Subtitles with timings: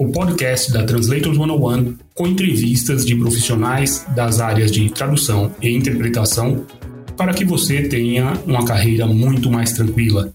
[0.00, 6.64] o podcast da Translators 101 com entrevistas de profissionais das áreas de tradução e interpretação
[7.18, 10.32] para que você tenha uma carreira muito mais tranquila.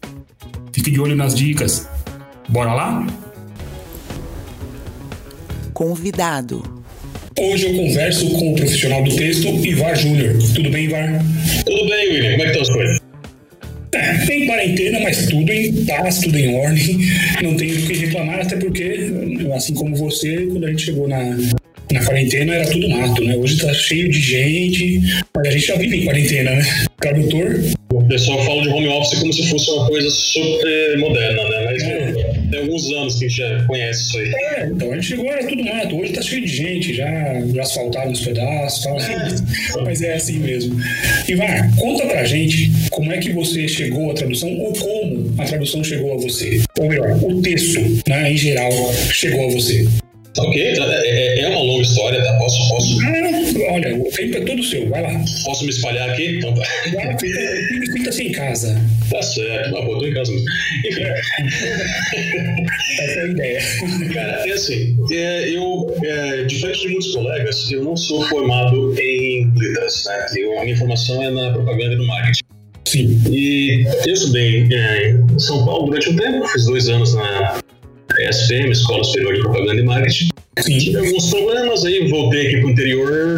[0.72, 1.90] Fique de olho nas dicas.
[2.48, 3.08] Bora lá?
[5.74, 6.62] Convidado.
[7.36, 10.38] Hoje eu converso com o profissional do texto, Ivar Júnior.
[10.54, 11.26] Tudo bem, Ivar?
[11.66, 12.32] Tudo bem, William.
[12.34, 13.05] Como é que estão as coisas?
[13.96, 17.00] É, em quarentena, mas tudo em paz, tudo em ordem.
[17.42, 19.12] Não tenho do que reclamar, até porque,
[19.56, 21.38] assim como você, quando a gente chegou na,
[21.92, 23.36] na quarentena era tudo mato, né?
[23.36, 25.02] Hoje tá cheio de gente,
[25.36, 26.64] mas a gente já vive em quarentena, né?
[27.00, 27.62] Tradutor.
[27.94, 31.62] O pessoal fala de home office como se fosse uma coisa super moderna, né?
[31.66, 32.05] Mas É.
[32.56, 34.34] tem alguns anos que a gente já conhece isso aí.
[34.34, 35.98] É, então a gente chegou, era tudo mato.
[35.98, 37.08] Hoje tá cheio de gente, já,
[37.54, 38.98] já asfaltaram os pedaços tal.
[39.84, 40.80] Mas é assim mesmo.
[41.28, 45.84] Ivar, conta pra gente como é que você chegou à tradução ou como a tradução
[45.84, 46.62] chegou a você.
[46.80, 48.72] Ou melhor, o texto, né, em geral,
[49.12, 49.86] chegou a você.
[50.38, 52.34] Ok, tá, é, é uma longa história, tá?
[52.38, 55.24] Posso, posso, Ah, olha, o tempo é todo seu, vai lá.
[55.46, 56.38] posso me espalhar aqui?
[56.38, 56.64] Então, tá.
[56.94, 58.82] Vai fica- Fica-se em casa.
[59.10, 60.46] Tá certo, mas pô, tô em casa mesmo.
[60.86, 61.04] Enfim,
[63.00, 63.60] Essa é a ideia.
[64.14, 69.52] cara, é assim, é, eu, é, diferente de muitos colegas, eu não sou formado em
[69.56, 70.26] letras, né?
[70.38, 72.44] Eu, a minha formação é na propaganda e no marketing.
[72.88, 73.22] Sim.
[73.32, 77.60] E eu estudei é, em São Paulo durante um tempo, fiz dois anos na
[78.20, 80.28] ESPM, Escola Superior de Propaganda e Marketing.
[80.60, 80.78] Sim.
[80.78, 83.38] Tive alguns problemas, aí voltei aqui pro interior,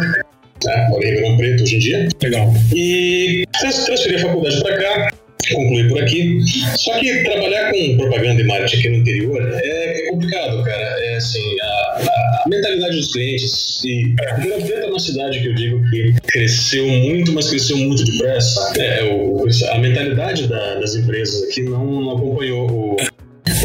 [0.64, 2.52] né, moro em Ribeirão Preto hoje em dia, Legal.
[2.74, 5.08] e trans- transferi a faculdade para cá,
[5.52, 6.38] concluí por aqui.
[6.76, 11.04] Só que trabalhar com propaganda e marketing aqui no interior é, é complicado, cara.
[11.04, 15.54] É assim, a, a mentalidade dos clientes, e Ribeirão Preto é uma cidade que eu
[15.54, 18.72] digo que cresceu muito, mas cresceu muito depressa.
[18.78, 22.96] É, o, a mentalidade da- das empresas aqui não, não acompanhou o,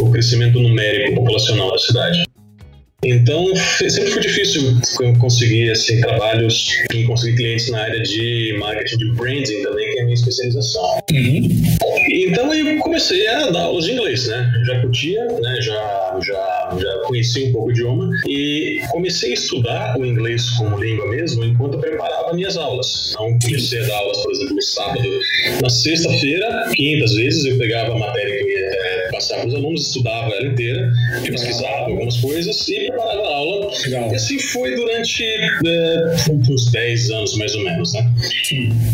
[0.00, 2.24] o crescimento numérico populacional da cidade.
[3.04, 4.62] Então, sempre foi difícil
[5.20, 10.02] conseguir assim, trabalhos e conseguir clientes na área de marketing de branding também, que é
[10.02, 10.82] a minha especialização.
[11.12, 11.48] Uhum.
[12.10, 14.52] Então, eu comecei a dar aulas de inglês, né?
[14.66, 15.60] Já curtia, né?
[15.60, 20.82] Já, já, já conhecia um pouco o idioma e comecei a estudar o inglês como
[20.82, 23.10] língua mesmo enquanto eu preparava minhas aulas.
[23.10, 25.20] Então, comecei a dar aulas, por exemplo, no sábado.
[25.62, 28.53] Na sexta-feira, quinta, às vezes, eu pegava a matéria que eu
[29.14, 30.92] passar para os alunos, estudava ela inteira,
[31.24, 33.70] pesquisava algumas coisas e preparava a aula.
[33.84, 34.12] Legal.
[34.12, 36.14] E assim foi durante eh,
[36.50, 38.10] uns 10 anos, mais ou menos, né?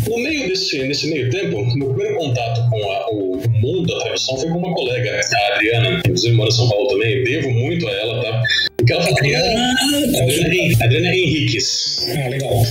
[0.07, 4.37] No meio desse nesse meio tempo, meu primeiro contato com a- o mundo da tradução
[4.37, 7.87] foi com uma colega, a Adriana, que inclusive mora em São Paulo também, devo muito
[7.87, 8.43] a ela, tá?
[8.77, 9.73] Porque ela fala, Adriana?
[10.21, 12.07] Adriana, Hen- Adriana Henriques.
[12.09, 12.63] Ah, legal.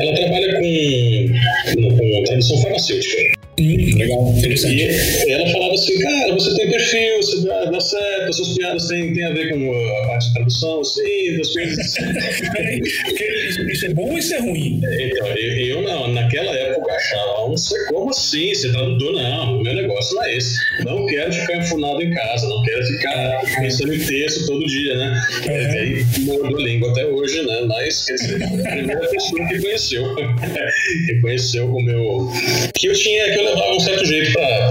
[0.00, 3.37] Ela trabalha com, com tradução farmacêutica.
[3.58, 4.34] Hum, legal.
[4.36, 4.76] Interessante.
[4.76, 8.86] E ela falava assim, cara, você tem perfil, você dá, dá certo, as suas piadas
[8.88, 11.94] têm, têm a ver com a parte de tradução, sim, das coisas.
[13.04, 13.24] Porque
[13.70, 14.80] isso, é bom ou isso é ruim?
[15.00, 19.62] Então, eu, eu não, naquela época achava, não sei como assim, ser tradutor, não, o
[19.62, 20.58] meu negócio não é esse.
[20.84, 25.22] Não quero ficar enfurnado em casa, não quero ficar pensando em texto todo dia, né?
[25.48, 27.60] É, aí mordo a língua até hoje, né?
[27.66, 30.14] Mas, quer dizer, a primeira pessoa que conheceu,
[31.06, 32.28] que conheceu o meu.
[32.74, 34.68] que eu tinha, que eu levava um certo jeito pra,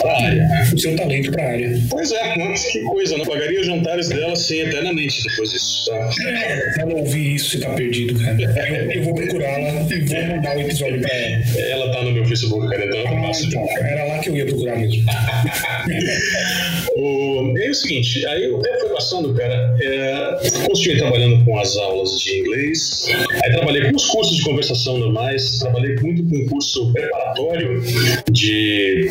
[0.00, 0.70] pra área, né?
[0.74, 1.80] O seu talento para a área.
[1.90, 3.24] Pois é, mas que coisa, né?
[3.24, 6.10] Pagaria os jantares dela assim eternamente depois disso, tá?
[6.12, 8.42] Se ela ouvir isso, você tá perdido, cara.
[8.68, 11.44] Eu, eu vou procurá-la e vou mandar o episódio pra ela.
[11.58, 14.46] Ela tá no meu Facebook, cara, então é Ah, então, era lá que eu ia
[14.46, 15.04] procurar mesmo.
[16.96, 19.76] O, é o seguinte, aí o tempo foi passando, cara.
[19.80, 23.08] É, continuei trabalhando com as aulas de inglês,
[23.44, 27.82] aí trabalhei com os cursos de conversação normais, trabalhei muito com curso preparatório
[28.30, 29.08] de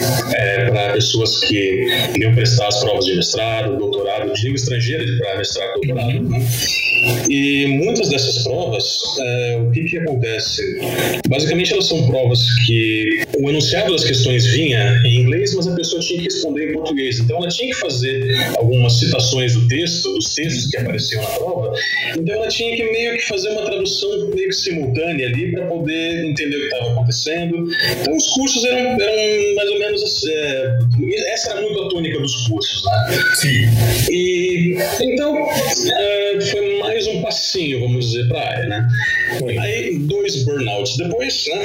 [0.69, 1.85] para pessoas que
[2.15, 6.29] iriam prestar as provas de mestrado, doutorado, de língua estrangeira para mestrado, doutorado.
[6.29, 6.39] Né?
[7.29, 10.61] E muitas dessas provas, é, o que, que acontece?
[11.27, 16.01] Basicamente, elas são provas que o enunciado das questões vinha em inglês, mas a pessoa
[16.01, 17.19] tinha que responder em português.
[17.19, 21.73] Então, ela tinha que fazer algumas citações do texto, dos textos que apareciam na prova,
[22.17, 26.25] então ela tinha que meio que fazer uma tradução meio que simultânea ali para poder
[26.25, 27.67] entender o que estava acontecendo.
[28.01, 30.23] Então os cursos eram, eram mais ou menos.
[30.25, 30.77] É,
[31.33, 33.23] essa era muito a tônica dos cursos, né?
[33.35, 34.11] Sim.
[34.11, 35.47] E então
[35.97, 38.87] é, foi mais um passinho, vamos dizer, para a área, né?
[39.39, 39.57] Foi.
[39.57, 41.63] Aí dois burnouts depois, né?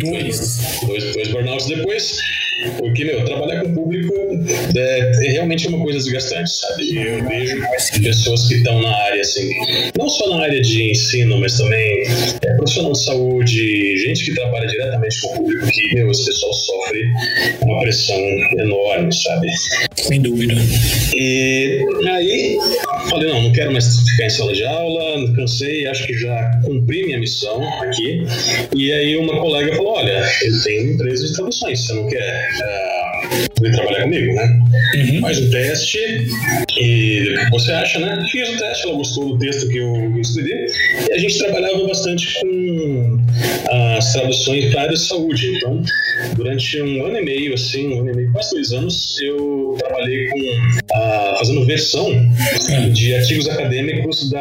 [0.00, 0.58] Dois.
[0.86, 2.18] Dois, dois burnouts depois.
[2.78, 4.12] Porque, meu, trabalhar com o público
[4.76, 6.96] é, é realmente uma coisa desgastante, sabe?
[6.96, 7.62] Eu vejo
[8.02, 9.48] pessoas que estão na área, assim,
[9.96, 12.02] não só na área de ensino, mas também
[12.42, 16.52] é, profissional de saúde, gente que trabalha diretamente com o público, que, meu, esse pessoal
[16.52, 17.04] sofre
[17.62, 18.20] uma pressão
[18.58, 19.48] enorme, sabe?
[19.94, 20.54] Sem dúvida.
[21.14, 22.58] E aí,
[23.08, 27.04] falei, não, não quero mais ficar em sala de aula, cansei, acho que já cumpri
[27.06, 28.24] minha missão aqui.
[28.74, 32.97] E aí uma colega falou, olha, eu tenho empresa de traduções, você não quer uh,
[33.60, 34.60] vir trabalhar comigo, né?
[34.94, 35.20] Uhum.
[35.20, 35.98] Faz o teste
[36.78, 38.26] e você acha, né?
[38.30, 40.66] Fiz o teste, ela gostou do texto que eu escrevi
[41.08, 43.18] e a gente trabalhava bastante com
[43.96, 45.56] as traduções para a área de saúde.
[45.56, 45.82] Então,
[46.36, 50.28] durante um ano e meio, assim, um ano e meio, quase dois anos, eu trabalhei
[50.28, 50.38] com
[50.94, 52.10] ah, fazendo versão
[52.92, 54.40] de artigos acadêmicos da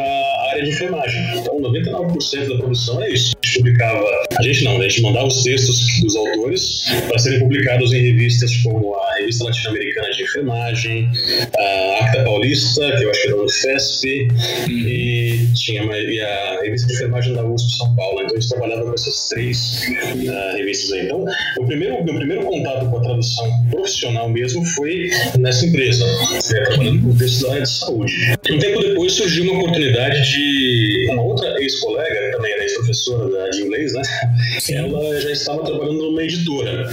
[0.52, 1.22] área de enfermagem.
[1.38, 3.34] Então, 99% da produção é isso.
[3.42, 4.06] A gente publicava,
[4.38, 4.86] a gente não, né?
[4.86, 9.46] a gente mandava os textos dos autores para serem publicados em revistas como a Revista
[9.46, 11.10] Latino-Americana de Enfermagem,
[11.58, 14.28] a Acta Paulista, que eu acho que era o FESP,
[14.70, 18.22] e tinha uma, e a Revista de Enfermagem da USP São Paulo.
[18.22, 19.82] Então, a gente trabalhava com essas três
[20.30, 21.06] ah, revistas aí.
[21.06, 21.26] Então,
[21.58, 25.10] o primeiro, meu primeiro contato com a tradução profissional mesmo foi
[25.40, 28.14] nessa empresa, né, trabalhando com textos da área de saúde.
[28.52, 33.94] Um tempo depois surgiu uma oportunidade de uma outra ex-colega, também era ex-professora de inglês,
[33.94, 34.02] né?
[34.72, 36.88] Ela já estava trabalhando numa editora,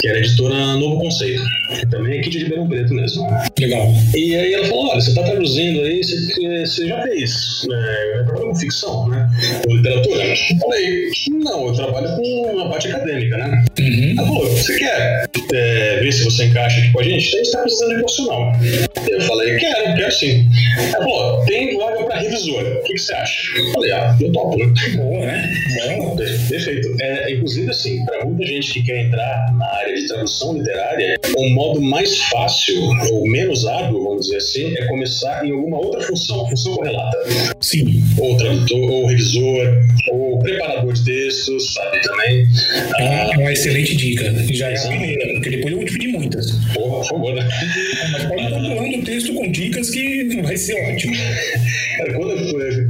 [0.00, 3.28] que era a editora Novo Conceito, que também é aqui de Ribeirão Preto mesmo.
[3.58, 3.88] Legal.
[4.14, 8.46] E aí ela falou, olha, você está traduzindo aí, você, você já fez, é, trabalha
[8.46, 9.28] com ficção, né?
[9.64, 10.24] Com literatura?
[10.24, 13.64] Eu falei, não, eu trabalho com a parte acadêmica, né?
[13.78, 14.14] Uhum.
[14.18, 17.16] Ela falou, você quer é, ver se você encaixa aqui com a gente?
[17.16, 18.52] A gente está precisando de profissional.
[19.08, 20.48] Eu falei, quero, quero sim.
[20.94, 23.58] Ela falou, tem vaga para revisor, o que, que você acha?
[23.58, 24.72] Eu falei, ah, eu topo, né?
[24.96, 25.52] Boa, né?
[25.98, 26.16] Bom.
[26.16, 26.96] Perfeito.
[27.00, 31.50] É, inclusive, assim, para muita gente que quer entrar na área de tradução literária, o
[31.50, 32.80] modo mais fácil,
[33.12, 37.16] ou menos árduo, vamos dizer assim, é começar em alguma outra função, função correlata.
[37.60, 38.02] Sim.
[38.18, 39.66] Ou tradutor, ou revisor,
[40.10, 42.46] ou preparador de textos, sabe, também.
[42.98, 44.32] Ah, É uma excelente dica.
[44.52, 46.50] Já é a primeira, porque depois eu vou te pedir muitas.
[46.74, 47.48] por favor, né?
[48.12, 51.14] Mas pode estar doando o texto dicas que vai ser ótimo.
[51.98, 52.32] Cara, quando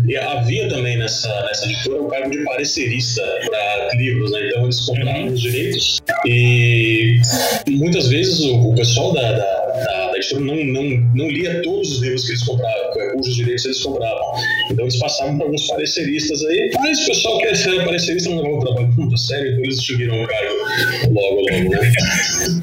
[0.09, 4.49] eu havia também nessa, nessa editora o cargo de parecerista para livros, né?
[4.49, 7.21] Então eles compravam os direitos e
[7.69, 9.62] muitas vezes o, o pessoal da, da
[10.23, 10.83] editora não, não,
[11.15, 14.23] não lia todos os livros que eles compravam, cujos direitos eles compravam.
[14.71, 18.57] Então eles passavam para alguns pareceristas aí, mas o pessoal que era parecerista não levava
[18.57, 20.55] o trabalho muito a sério, então eles extinguiram o cargo
[21.11, 21.93] logo, logo, né?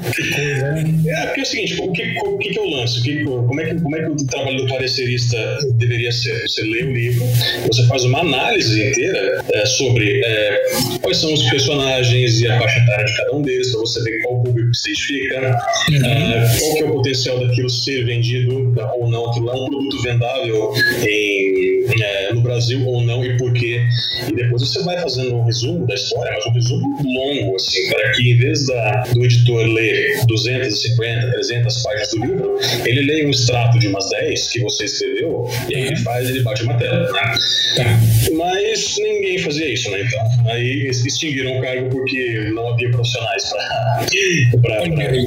[0.20, 0.84] Né?
[1.06, 3.00] É, porque é o seguinte, o que, o que, que é o lance?
[3.00, 6.42] O que, como, é que, como é que o trabalho do parecerista deveria ser?
[6.42, 7.24] Você lê o livro,
[7.66, 10.62] você faz uma análise inteira é, sobre é,
[11.00, 14.22] quais são os personagens e a faixa etária de cada um deles, para você ver
[14.22, 15.58] qual público se identifica,
[15.92, 20.02] é, qual que é o potencial daquilo ser vendido ou não, aquilo é um produto
[20.02, 20.72] vendável
[21.06, 23.82] em, é, no Brasil ou não e por quê.
[24.28, 28.12] E depois você vai fazendo um resumo da história, mas um resumo longo, assim, para
[28.12, 33.30] que em vez da, do editor ler 250, 300 páginas do livro, ele lê um
[33.30, 37.00] extrato de umas 10 que você escreveu e aí ele faz, ele bate uma tela,
[37.00, 37.34] né?
[37.76, 38.00] Tá.
[38.36, 40.02] Mas ninguém fazia isso, né?
[40.02, 44.06] Então, aí extinguiram o cargo porque não havia profissionais para.
[44.10, 44.48] Que
[44.94, 45.24] né?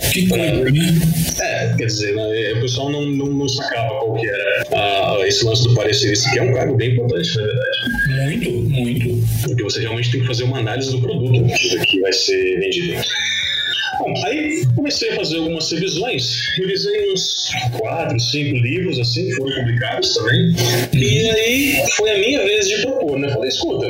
[1.42, 5.44] É, quer dizer, né, o pessoal não, não, não sacava qual que era ah, esse
[5.46, 7.78] lance do parecerista, que é um cargo bem importante, na verdade.
[8.26, 9.28] Muito, muito.
[9.44, 11.32] Porque você realmente tem que fazer uma análise do produto
[11.88, 13.02] que- vai ser vendido.
[14.00, 16.48] Bom, aí comecei a fazer algumas revisões.
[16.58, 20.56] Revisei uns quatro, cinco livros, assim, que foram publicados também.
[20.94, 23.30] E aí foi a minha vez de propor, né?
[23.30, 23.86] Falei, escuta,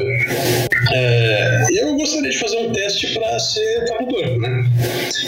[0.94, 3.73] é, eu gostaria de fazer um teste para ser?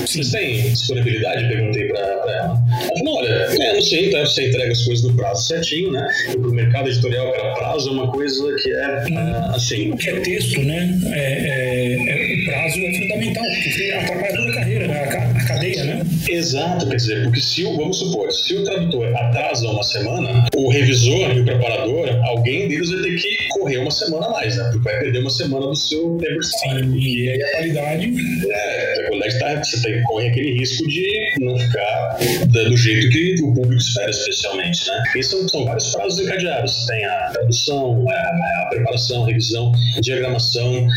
[0.06, 1.48] Vocês têm disponibilidade?
[1.48, 2.26] Perguntei para ela.
[2.36, 4.20] Ela falou, olha, é, não sei, tá?
[4.26, 6.08] você entrega as coisas no prazo certinho, né?
[6.30, 8.84] E pro mercado editorial, cara, prazo é uma coisa que é,
[9.18, 11.00] ah, assim, O que é texto, né?
[11.12, 14.94] É, é- é- o prazo é fundamental, porque você atrapalha toda a carreira, né?
[15.00, 16.02] a, a cadeia, né?
[16.30, 20.70] Exato, quer dizer, porque se o, vamos supor, se o tradutor atrasa uma semana, o
[20.70, 24.64] revisor e o preparador, alguém deles vai ter que correr uma semana a mais, né?
[24.66, 28.14] Porque vai perder uma semana do seu tempo Sim, e aí a qualidade.
[28.52, 32.18] É, a qualidade tá, você tem, corre aquele risco de não ficar
[32.52, 35.04] do jeito que o público espera, especialmente, né?
[35.16, 36.86] E são, são vários prazos encadeados.
[36.86, 40.88] Tem a tradução, a, a preparação, a revisão, a diagramação.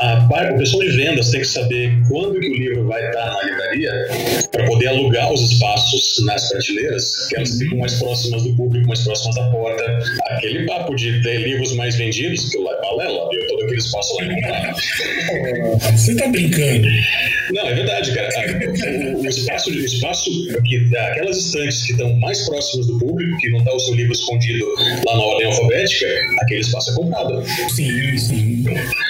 [0.00, 3.42] A, o pessoal de vendas tem que saber quando que o livro vai estar na
[3.42, 3.90] livraria
[4.50, 9.04] para poder alugar os espaços nas prateleiras, que elas ficam mais próximas do público, mais
[9.04, 9.98] próximas da porta.
[10.30, 13.46] Aquele papo de ter livros mais vendidos, que lá é balela, viu?
[13.48, 14.74] Todo aquele espaço lá em comprar.
[15.92, 16.88] Você tá brincando?
[17.52, 18.28] Não, é verdade, cara.
[19.14, 20.30] O, o espaço, o espaço
[20.64, 24.12] que aquelas estantes que estão mais próximas do público, que não está o seu livro
[24.12, 24.66] escondido
[25.06, 26.06] lá na ordem alfabética,
[26.42, 27.44] aquele espaço é comprado.
[27.74, 28.64] Sim, sim.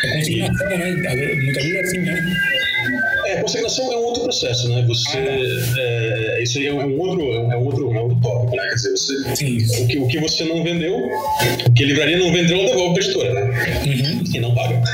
[0.04, 0.90] É consignação, né?
[0.90, 2.36] Muitas vezes é assim, né?
[3.28, 4.82] É, consignação é um outro processo, né?
[4.88, 5.18] Você.
[5.18, 8.62] É, isso aí é um outro, é um outro, é um outro tópico, né?
[8.70, 9.84] Quer dizer, você, Sim.
[9.84, 13.02] o, que, o que você não vendeu, o que a livraria não vendeu, devolve para
[13.02, 13.82] a editora, né?
[13.84, 14.24] Uhum.
[14.34, 14.82] E não paga.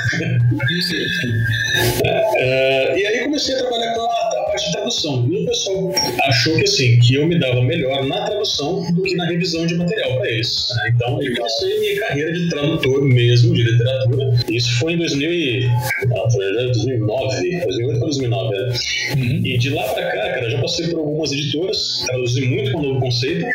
[2.04, 4.24] É, e aí comecei a trabalhar com a
[4.54, 5.28] parte de tradução.
[5.28, 5.92] E o pessoal
[6.25, 9.75] achou que assim, que eu me dava melhor na tradução do que na revisão de
[9.75, 10.68] material para eles.
[10.76, 10.92] Né?
[10.94, 14.32] Então eu comecei minha carreira de tradutor mesmo de literatura.
[14.49, 15.68] Isso foi em 2000 e,
[16.08, 18.56] não, foi 2009, 2008 para 2009.
[18.56, 18.73] Né?
[19.16, 19.40] Uhum.
[19.44, 22.82] E de lá para cá, cara, já passei por algumas editoras, traduzi muito com o
[22.82, 23.46] Novo Conceito,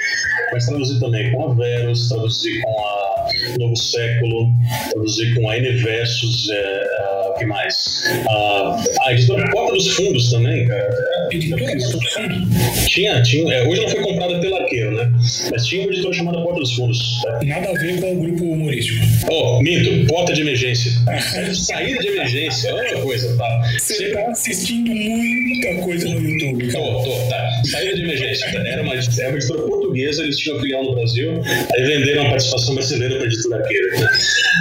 [0.52, 3.19] mas traduzi também com a Verus, traduzi com a
[3.60, 4.50] Novo Século,
[4.92, 6.84] traduzi com a N Versus, é,
[7.30, 8.04] o que mais?
[8.30, 10.90] A, a editora Porta dos Fundos também, cara.
[11.30, 12.88] Fundos?
[12.88, 13.54] Tinha, tinha.
[13.54, 15.12] É, hoje ela foi comprada pela Arqueiro, né?
[15.52, 17.22] Mas tinha uma editora chamada Porta dos Fundos.
[17.24, 17.40] Tá?
[17.44, 19.06] Nada a ver com o grupo humorístico.
[19.32, 20.92] Oh, minto, porta de emergência.
[21.54, 23.72] Saída de emergência, outra coisa, tá?
[23.78, 26.86] Você tá assistindo muita coisa no YouTube, cara.
[26.86, 27.62] Tô, tô, tá.
[27.66, 28.46] Saída de emergência.
[28.48, 31.42] Era uma, era uma editora portuguesa, eles tinham filial no Brasil,
[31.74, 34.00] aí venderam a participação brasileira para a editora Arqueiro.
[34.00, 34.08] Né?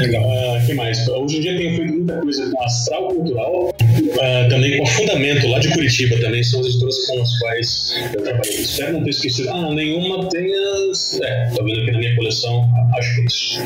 [0.00, 0.24] Legal.
[0.30, 1.08] Ah, que mais?
[1.08, 3.74] Hoje em dia tenho feito muita coisa com a Astral Cultural,
[4.20, 7.94] ah, também com a Fundamento, lá de Curitiba, também são as editoras com as quais
[8.14, 8.60] eu trabalhei.
[8.60, 9.50] Espero não ter esquecido.
[9.50, 11.20] Ah, nenhuma tem as.
[11.20, 13.58] É, tô vendo aqui na minha coleção, acho que é isso.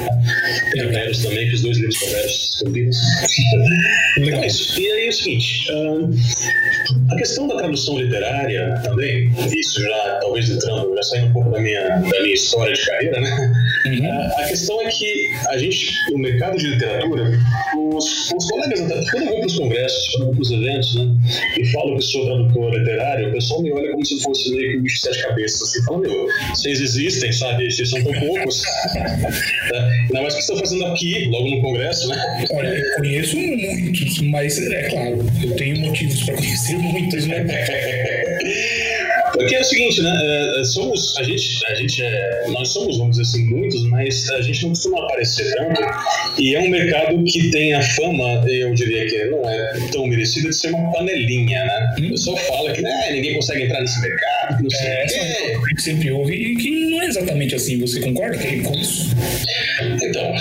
[0.72, 2.98] Tem a Verus também, fiz dois livros com a Verus escondidos.
[4.18, 4.80] Então é isso.
[4.80, 10.50] E aí é o seguinte: ah, a questão da tradução literária também, isso já talvez
[10.50, 13.52] entrando, já saindo um pouco da minha, da minha história de carreira, né?
[13.86, 14.10] Uhum.
[14.10, 17.24] Ah, a questão é que a gente, no mercado de literatura,
[17.76, 18.80] os, os colegas,
[19.10, 21.16] quando eu vou para os congressos, quando eu vou para os eventos, né,
[21.58, 24.78] e falo que sou tradutor literário, o pessoal me olha como se fosse meio que
[24.78, 27.70] um bicho de sete cabeças, assim, fala, meu, vocês existem, sabe?
[27.70, 28.62] Vocês são tão poucos.
[28.62, 29.88] tá?
[30.08, 32.46] Ainda mais que estão fazendo aqui, logo no congresso, né?
[32.52, 37.44] Olha, eu conheço muitos, mas é claro, eu tenho motivos para conhecer muitos, né?
[39.42, 40.58] Porque é o seguinte, né?
[40.60, 44.40] é, Somos, a gente, a gente é, nós somos, vamos dizer assim, muitos, mas a
[44.40, 45.80] gente não costuma aparecer tanto.
[46.38, 50.48] E é um mercado que tem a fama, eu diria que não é tão merecida,
[50.48, 51.94] de ser uma panelinha, né?
[51.98, 55.16] O pessoal fala que né, ninguém consegue entrar nesse mercado, que não sei É, essa
[55.16, 57.78] é uma coisa que sempre houve e que não é exatamente assim.
[57.80, 59.10] Você concorda com isso?
[60.02, 60.34] Então,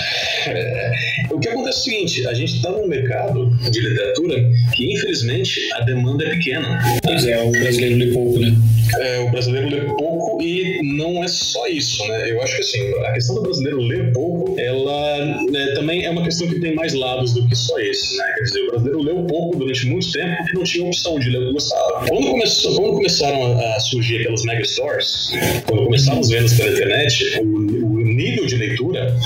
[0.46, 0.92] é,
[1.30, 5.60] o que acontece é o seguinte: a gente está num mercado de literatura que, infelizmente,
[5.74, 6.78] a demanda é pequena.
[7.02, 8.54] Pois é, o brasileiro lê pouco, né?
[9.00, 12.30] É, o brasileiro lê pouco e não é só isso, né?
[12.30, 16.24] Eu acho que assim, a questão do brasileiro ler pouco, ela né, também é uma
[16.24, 18.24] questão que tem mais lados do que só esse, né?
[18.36, 21.38] Quer dizer, o brasileiro leu pouco durante muito tempo porque não tinha opção de ler
[21.38, 22.06] o que gostava.
[22.06, 25.30] Quando, começou, quando começaram a, a surgir aquelas mega stores,
[25.66, 29.16] quando começaram as vendas pela internet, o, o nível de leitura,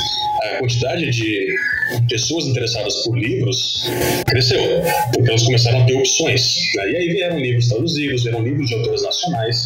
[0.43, 1.47] a quantidade de
[2.09, 3.89] pessoas interessadas por livros
[4.27, 4.61] cresceu,
[5.13, 6.57] porque elas começaram a ter opções.
[6.75, 6.91] né?
[6.91, 9.57] E aí vieram livros traduzidos, vieram livros de autores nacionais.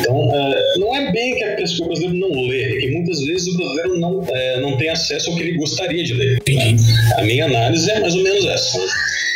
[0.00, 3.48] Então, eh, não é bem que a pessoa brasileira não lê, é que muitas vezes
[3.48, 6.38] o brasileiro não, eh, não tem acesso ao que ele gostaria de ler.
[6.54, 6.76] né?
[7.16, 8.78] A minha análise é mais ou menos essa.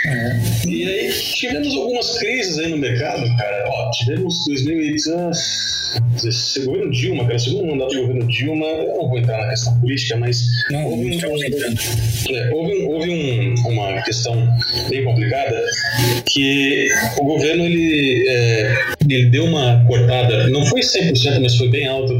[0.04, 0.42] Né?
[0.66, 3.64] E aí tivemos algumas crises aí no mercado, cara.
[3.68, 5.30] Ó, tivemos 2008, ah,
[6.26, 9.78] esse governo Dilma, cara, segundo mandato do governo Dilma, eu não vou entrar na questão
[9.80, 11.34] política, mas Não, houve, entrando.
[12.30, 14.34] é, houve, um- houve um- uma questão
[14.90, 15.60] bem complicada
[16.26, 18.74] que o governo ele, é,
[19.08, 22.14] ele deu uma cortada, não foi 100%, mas foi bem alto,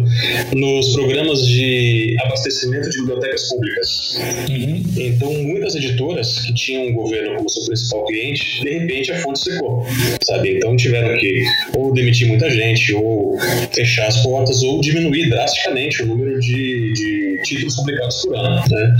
[0.55, 4.19] nos programas de abastecimento de bibliotecas públicas.
[4.51, 4.83] Uhum.
[4.97, 9.41] Então, muitas editoras que tinham o governo como seu principal cliente, de repente a fonte
[9.41, 9.87] secou,
[10.23, 10.57] sabe?
[10.57, 11.43] Então tiveram que
[11.77, 13.37] ou demitir muita gente, ou
[13.73, 18.97] fechar as portas, ou diminuir drasticamente o número de, de títulos publicados por ano, né?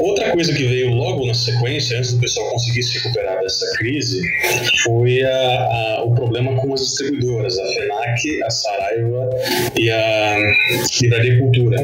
[0.00, 4.20] Outra coisa que veio logo na sequência, antes do pessoal conseguir se recuperar dessa crise,
[4.84, 5.28] foi a-
[5.98, 9.30] a- o problema com as duas distribuidoras, a FENAC, a Saraiva
[9.78, 10.36] e a
[11.02, 11.82] Livraria Cultura.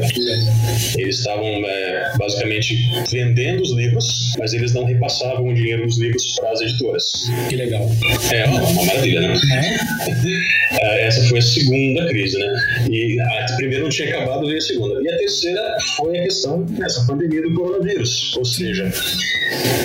[0.97, 2.75] Eles estavam é, basicamente
[3.11, 7.11] vendendo os livros, mas eles não repassavam o dinheiro dos livros para as editoras.
[7.49, 7.87] Que legal.
[8.31, 9.33] É uma, uma maravilha, né?
[10.79, 11.07] É.
[11.07, 12.87] Essa foi a segunda crise, né?
[12.91, 15.01] E a primeira não tinha acabado, veio a segunda.
[15.01, 18.35] E a terceira foi a questão dessa pandemia do coronavírus.
[18.37, 18.91] Ou seja,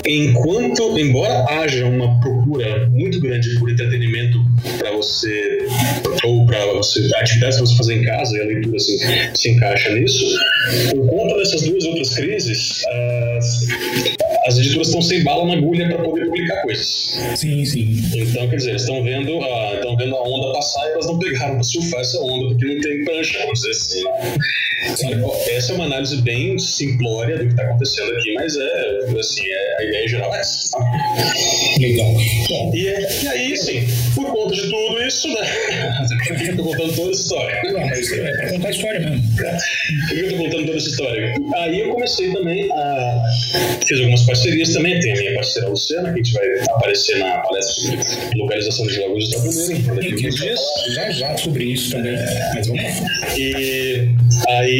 [0.06, 4.38] enquanto, embora haja uma procura muito grande por entretenimento
[4.78, 5.01] para você,
[6.24, 8.98] ou para você, atividades que você fazer em casa, e a leitura assim,
[9.34, 10.24] se encaixa nisso,
[10.90, 12.82] por conta dessas duas outras crises,
[13.36, 13.66] as,
[14.46, 17.18] as editoras estão sem bala na agulha para poder publicar coisas.
[17.36, 17.96] Sim, sim.
[18.14, 21.54] Então, quer dizer, estão vendo, a, estão vendo a onda passar e elas não pegaram
[21.54, 24.02] para surfar essa onda porque não tem prancha, vamos dizer assim.
[24.82, 29.76] Essa é uma análise bem simplória do que está acontecendo aqui, mas é, assim, é,
[29.78, 30.70] a ideia geral é essa.
[30.70, 30.84] Tá?
[31.78, 32.12] Legal.
[32.48, 35.40] Bom, e, é, e aí, sim, por conta de tudo isso, né?
[36.48, 37.62] Eu tô contando toda essa história?
[37.64, 39.22] Não, é pra contar a história mesmo.
[39.36, 41.34] Por que eu tô contando toda essa história?
[41.56, 43.22] Aí eu comecei também a.
[43.86, 47.38] Fiz algumas parcerias também, tem a minha parceira Luciana, que a gente vai aparecer na
[47.38, 50.60] palestra de localização de jogos de tabuleiro daqui a alguns dias.
[50.94, 52.16] Já já sobre isso também,
[52.54, 53.36] mas vamos lá.
[53.36, 54.08] E
[54.48, 54.71] aí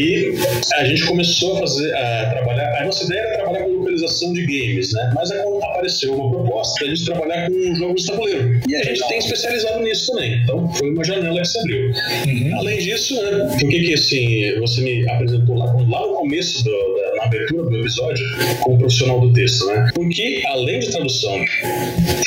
[0.74, 2.80] a gente começou a fazer, a trabalhar.
[2.80, 5.12] A nossa ideia era trabalhar com localização de games, né?
[5.14, 8.60] Mas apareceu uma proposta gente trabalhar com jogos de tabuleiro.
[8.68, 10.42] E a gente tem especializado nisso também.
[10.42, 11.90] Então foi uma janela que se abriu.
[11.90, 12.58] Uhum.
[12.58, 16.70] Além disso, né, por que que assim, você me apresentou lá, lá no começo do,
[16.70, 18.24] da, na abertura do episódio
[18.60, 19.90] como profissional do texto, né?
[19.94, 21.38] Porque além de tradução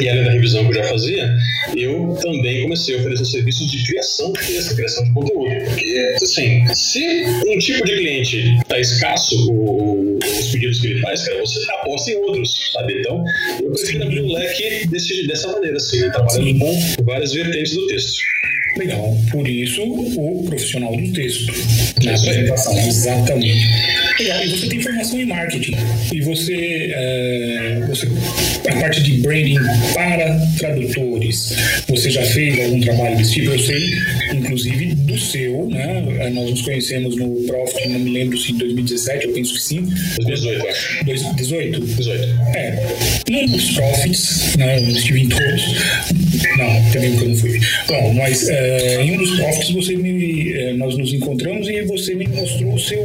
[0.01, 1.35] e além da revisão que eu já fazia,
[1.75, 5.65] eu também comecei a oferecer serviços de criação de texto, criação de conteúdo.
[5.65, 11.23] Porque, assim, se um tipo de cliente está escasso, o, os pedidos que ele faz,
[11.23, 12.99] cara, você aposta em outros, sabe?
[12.99, 13.23] Então,
[13.61, 16.09] eu prefiro abrir o leque desse, dessa maneira, assim, né?
[16.09, 18.19] trabalhando com várias vertentes do texto.
[18.77, 19.17] Legal.
[19.31, 21.53] Por isso, o profissional do texto.
[22.03, 22.77] Na apresentação.
[22.77, 23.65] Exatamente.
[24.19, 25.75] E você tem formação em marketing.
[26.13, 28.07] E você, é, você.
[28.69, 29.59] A parte de branding
[29.93, 31.53] para tradutores.
[31.87, 33.51] Você já fez algum trabalho desse tipo?
[33.51, 33.91] Eu sei,
[34.33, 36.29] inclusive, do seu, né?
[36.33, 39.81] Nós nos conhecemos no Profit, não me lembro se em 2017, eu penso que sim.
[40.17, 41.35] 2018, acho.
[41.35, 41.79] 18?
[41.81, 42.23] 18.
[42.55, 42.85] É.
[43.29, 44.79] Num dos Profits, né?
[44.79, 45.63] Eu estive em todos.
[46.57, 47.59] Não, também nunca não fui.
[47.87, 48.49] Bom, mas.
[48.49, 52.27] É, é, em um dos profits você me, é, nós nos encontramos e você me
[52.27, 53.01] mostrou o seu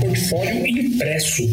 [0.00, 1.48] portfólio impresso,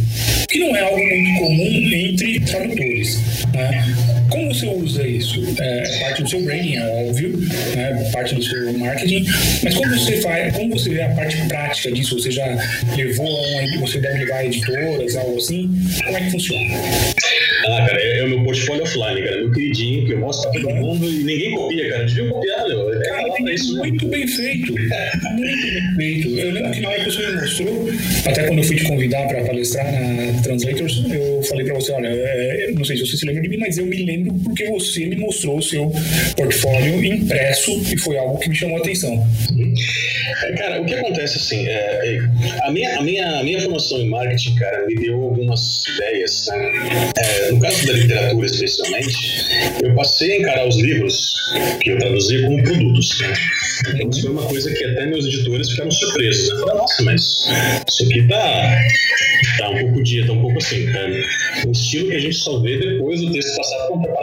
[0.50, 3.20] que não é algo muito comum entre tradutores.
[3.58, 4.37] Né?
[4.48, 5.44] Como você usa isso?
[5.60, 7.38] É parte do seu branding, é óbvio,
[7.76, 8.10] né?
[8.14, 9.26] parte do seu marketing,
[9.62, 12.18] mas como você faz, como você vê a parte prática disso?
[12.18, 12.46] Você já
[12.96, 15.70] levou a você deve levar editoras, algo assim?
[16.06, 16.76] Como é que funciona?
[17.68, 20.62] Ah, cara, é, é o meu portfólio offline, cara, meu queridinho, que eu mostro pra
[20.62, 22.06] todo mundo e ninguém copia, cara.
[22.06, 22.94] Devia copiar, meu.
[22.94, 23.80] É, cara, é isso, né?
[23.80, 24.74] muito bem feito.
[24.74, 26.40] Muito bem feito.
[26.40, 27.90] Eu lembro que na hora que você me mostrou,
[28.26, 32.08] até quando eu fui te convidar para palestrar na Translators, eu falei para você, olha,
[32.08, 35.06] é, não sei se você se lembra de mim, mas eu me lembro porque você
[35.06, 35.92] me mostrou o seu
[36.36, 39.26] portfólio impresso e foi algo que me chamou a atenção.
[40.58, 42.20] Cara, o que acontece assim, é,
[42.64, 47.12] a, minha, a, minha, a minha formação em marketing, cara, me deu algumas ideias, né?
[47.18, 49.18] É, no caso da literatura, especialmente,
[49.84, 51.34] eu passei a encarar os livros
[51.82, 53.20] que eu traduzia como produtos.
[53.22, 53.34] Né?
[53.94, 56.50] Então, isso foi uma coisa que até meus editores ficaram surpresos.
[56.50, 56.60] Né?
[56.60, 57.22] Falaram, nossa, mas
[57.90, 58.78] isso aqui tá,
[59.58, 61.24] tá um pouco dia, tá um pouco assim, cara.
[61.66, 64.14] Um estilo que a gente só vê depois do texto passar por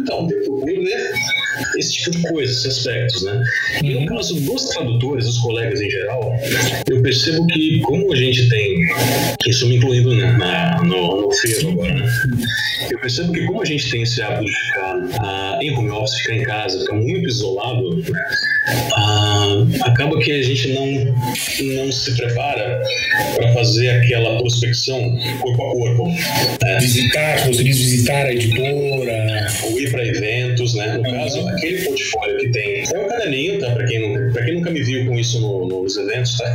[0.00, 1.12] Então, eu procuro ver
[1.76, 3.42] esse tipo de coisa, esses aspectos, né?
[3.82, 6.32] E no caso dos tradutores, dos colegas em geral,
[6.88, 8.80] eu percebo que como a gente tem,
[9.46, 11.30] isso me incluindo né, na, no, no
[11.70, 12.06] agora, né?
[12.90, 16.20] Eu percebo que como a gente tem esse hábito de ficar uh, em home office,
[16.20, 18.02] ficar em casa, ficar muito isolado, né?
[18.96, 21.14] Ah, acaba que a gente não,
[21.76, 22.82] não se prepara
[23.36, 26.08] para fazer aquela prospecção corpo a corpo.
[26.62, 26.78] Né?
[26.80, 29.46] Visitar, diz visitar a editora.
[29.64, 30.98] Ou ir para eventos, né?
[30.98, 32.82] No caso, aquele portfólio que tem.
[33.08, 33.70] É um caderninho, tá?
[33.70, 36.54] Para quem, quem nunca me viu com isso no, nos eventos, tá?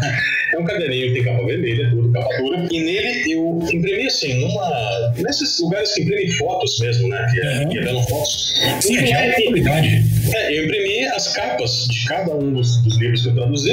[0.53, 2.67] É um caderninho que tem capa vermelha, tudo, capa dura.
[2.71, 5.13] E nele eu imprimi assim, numa.
[5.17, 7.27] Nesses lugares que imprimem fotos mesmo, né?
[7.31, 7.69] Que é, uhum.
[7.69, 8.53] que é fotos.
[8.81, 10.03] Sim, é, qualidade.
[10.33, 13.71] É, eu imprimi as capas de cada um dos, dos, livros que eu traduzi,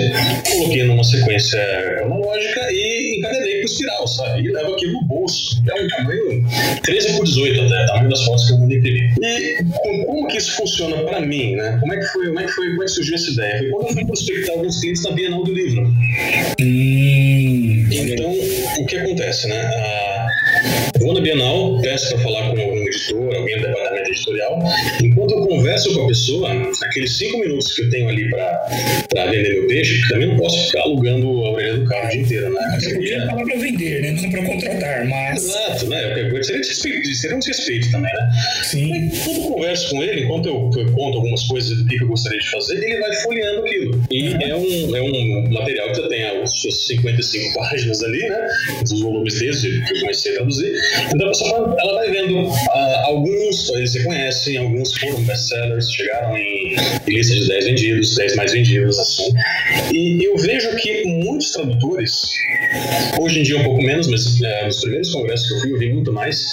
[0.50, 1.60] coloquei numa sequência
[1.98, 4.40] cronológica e encadernei com espiral, sabe?
[4.40, 5.62] E levo aquilo no bolso.
[5.68, 6.46] É um tamanho
[6.82, 9.14] 13 por 18 até, tamanho das fotos que eu mandei imprimir.
[9.20, 9.64] E
[10.06, 11.76] como que isso funciona para mim, né?
[11.80, 13.58] Como é que foi, como é que foi, como é que surgiu essa ideia?
[13.58, 15.82] Foi quando eu fui prospectar alguns clientes na Bienal do Livro.
[16.60, 18.30] Hum, então,
[18.78, 19.60] o que acontece, né?
[19.60, 20.09] Ah,
[21.00, 24.58] vou na Bienal, peço para falar com algum editor, alguém do departamento editorial,
[25.02, 29.54] enquanto eu converso com a pessoa, aqueles cinco minutos que eu tenho ali para vender
[29.54, 32.60] meu peixe, também não posso ficar alugando a orelha do carro o dia inteiro, né?
[32.74, 34.12] Até porque é para vender, né?
[34.12, 35.44] Não para contratar, mas.
[35.44, 36.00] Exato, né?
[36.42, 38.30] Seria, desrespeito, seria um desrespeito também, né?
[38.64, 38.94] Sim.
[38.94, 42.38] Enquanto eu converso com ele, enquanto eu, eu conto algumas coisas do que eu gostaria
[42.38, 44.04] de fazer, ele vai folheando aquilo.
[44.10, 44.40] E uhum.
[44.40, 48.48] é, um, é um material que já tem as suas 55 páginas ali, né?
[48.82, 50.74] Os volumes desses que eu comecei a traduzir.
[51.14, 52.52] Então a pessoa ela vai vendo uh,
[53.04, 58.52] alguns, eles reconhecem, alguns foram best-sellers, chegaram em, em lista de 10 vendidos, 10 mais
[58.52, 59.32] vendidos, assim.
[59.92, 62.20] E eu vejo que muitos tradutores,
[63.20, 65.78] hoje em dia um pouco menos, mas é, nos primeiros congressos que eu fui, eu
[65.78, 66.44] vi muito mais,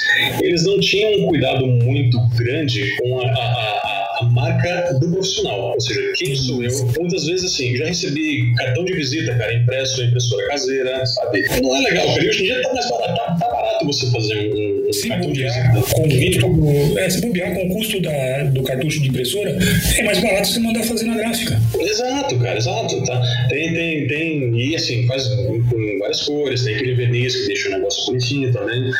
[0.41, 5.73] eles não tinham um cuidado muito grande com a, a, a a marca do profissional,
[5.73, 6.71] ou seja, quem sou eu.
[6.99, 11.45] Muitas vezes, assim, já recebi cartão de visita, cara, impresso, impressora caseira, sabe?
[11.61, 12.27] Não é legal, cara.
[12.27, 15.31] Hoje em dia tá mais barato, tá, tá barato você fazer um, um se cartão
[15.31, 16.51] de visita.
[16.51, 19.57] Com é, se bobear com o custo da, do cartucho de impressora,
[19.97, 21.59] é mais barato você mandar fazer na gráfica.
[21.79, 23.05] Exato, cara, exato.
[23.05, 23.21] Tá?
[23.49, 27.71] Tem, tem, tem, e assim, faz com várias cores, tem aquele verniz que deixa o
[27.73, 28.91] negócio bonitinho também.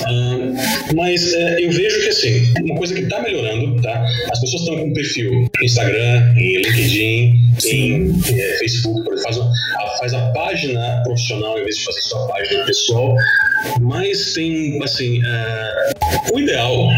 [0.00, 4.04] Uh, mas uh, eu vejo que assim, uma coisa que está melhorando, tá?
[4.30, 7.34] As pessoas estão com perfil Instagram, em LinkedIn,
[7.66, 9.52] em uh, Facebook, faz a,
[9.98, 13.14] faz a página profissional em vez de fazer sua página pessoal.
[13.80, 15.92] Mas tem, assim, eh,
[16.32, 16.90] o ideal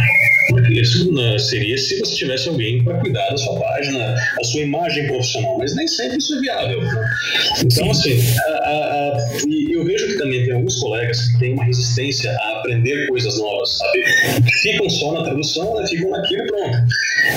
[0.71, 5.07] isso né, seria se você tivesse alguém para cuidar da sua página, da sua imagem
[5.07, 6.83] profissional, mas nem sempre isso é viável.
[6.83, 7.11] Né?
[7.65, 9.19] Então, assim, a, a, a,
[9.71, 13.79] eu vejo que também tem alguns colegas que têm uma resistência a aprender coisas novas,
[13.79, 14.05] sabe?
[14.63, 15.87] Ficam só na tradução, né?
[15.87, 16.77] ficam naquilo e pronto.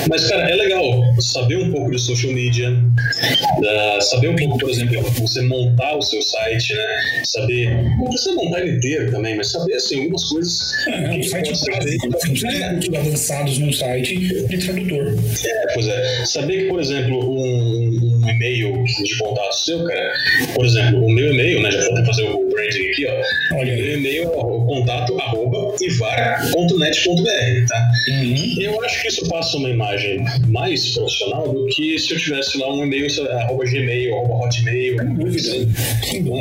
[0.08, 4.70] Mas, cara, é legal saber um pouco de social media, uh, saber um pouco, por
[4.70, 7.24] exemplo, você montar o seu site, né?
[7.24, 10.72] Saber, não precisa montar ele inteiro também, mas saber, assim, algumas coisas.
[10.88, 12.98] É, que um site básico, não precisa é.
[12.98, 15.14] avançados num site de tradutor.
[15.44, 16.24] É, pois é.
[16.24, 20.12] Saber que, por exemplo, um, um e-mail de contato seu, cara,
[20.54, 21.70] por exemplo, o meu e-mail, né?
[21.70, 23.56] Já vou até fazer o branding aqui, ó.
[23.56, 23.72] Olha.
[23.72, 27.90] O meu e-mail é o contato arroba ivar.net.br, tá?
[28.08, 28.54] Uhum.
[28.60, 32.72] Eu acho que isso passa uma imagem mais profissional do que se eu tivesse lá
[32.72, 35.72] um e-mail, arroba gmail, arroba hotmail, assim.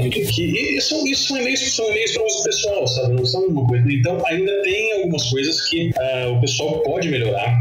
[0.09, 3.13] que, são, isso são e-mails, são e-mails para uso pessoal, sabe?
[3.15, 3.91] Não são uma coisa.
[3.91, 7.55] Então ainda tem algumas coisas que uh, o pessoal pode melhorar.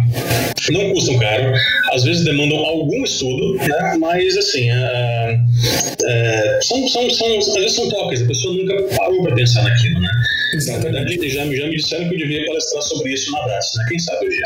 [0.70, 1.52] Não custam caro,
[1.92, 3.96] às vezes demandam algum estudo, né?
[4.00, 9.22] Mas assim, uh, uh, são, são, são, às vezes são toques, a pessoa nunca parou
[9.22, 10.10] para pensar naquilo, né?
[10.54, 11.05] Exatamente.
[11.08, 13.84] Já, já me disseram que eu devia palestrar sobre isso na DAS, né?
[13.88, 14.40] Quem sabe hoje?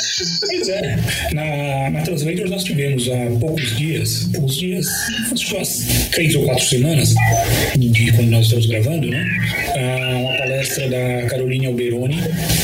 [0.47, 0.97] Pois é.
[1.33, 4.87] Na, na Translators nós tivemos há poucos dias, poucos dias,
[5.33, 7.15] acho que umas três ou quatro semanas,
[7.77, 9.25] de quando nós estamos gravando, né?
[9.77, 10.37] Ah, uma
[10.69, 12.19] da Carolina Alberoni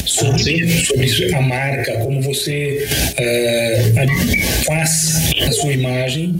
[0.04, 2.87] sobre, sobre a marca, como você
[3.18, 6.35] uh, faz a sua imagem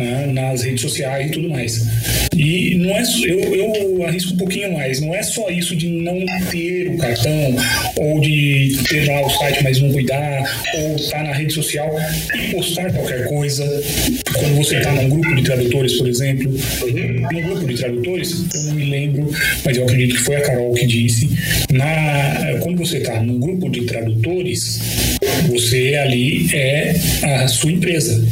[0.00, 1.86] né, nas redes sociais e tudo mais.
[2.36, 6.18] E não é eu, eu arrisco um pouquinho mais, não é só isso de não
[6.50, 7.56] ter o cartão,
[7.96, 11.90] ou de ter lá o site, mas não cuidar, ou estar tá na rede social
[12.34, 13.64] e postar qualquer coisa.
[14.38, 16.50] Quando você está num grupo de tradutores, por exemplo,
[17.32, 19.30] num grupo de tradutores, eu não me lembro,
[19.64, 21.30] mas eu acredito que foi a Carol que disse,
[21.72, 24.80] na, quando você está num grupo de tradutores,
[25.48, 28.22] você ali é a sua empresa.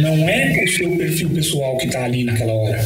[0.00, 2.78] Não é o seu perfil pessoal que está ali naquela hora.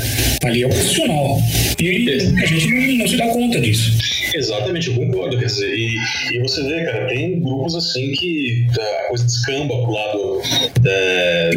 [0.45, 1.39] Ali é o profissional.
[1.81, 2.11] E
[2.43, 3.93] a gente não, não se dá conta disso.
[4.35, 5.39] Exatamente, eu concordo.
[5.39, 5.97] Quer dizer, e,
[6.33, 10.43] e você vê, cara, tem grupos assim que a coisa descamba pro lado.
[10.85, 11.51] É,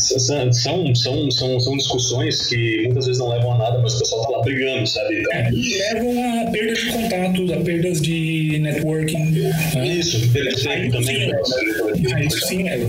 [0.00, 4.22] são, são, são, são discussões que muitas vezes não levam a nada, mas o pessoal
[4.22, 5.20] tá lá brigando, sabe?
[5.20, 9.30] Então, é, levam a perdas de contatos, a perdas de networking.
[9.74, 9.88] Né?
[9.88, 11.28] Isso, perda de tempo também.
[11.28, 12.26] Né?
[12.26, 12.86] Isso sim leva.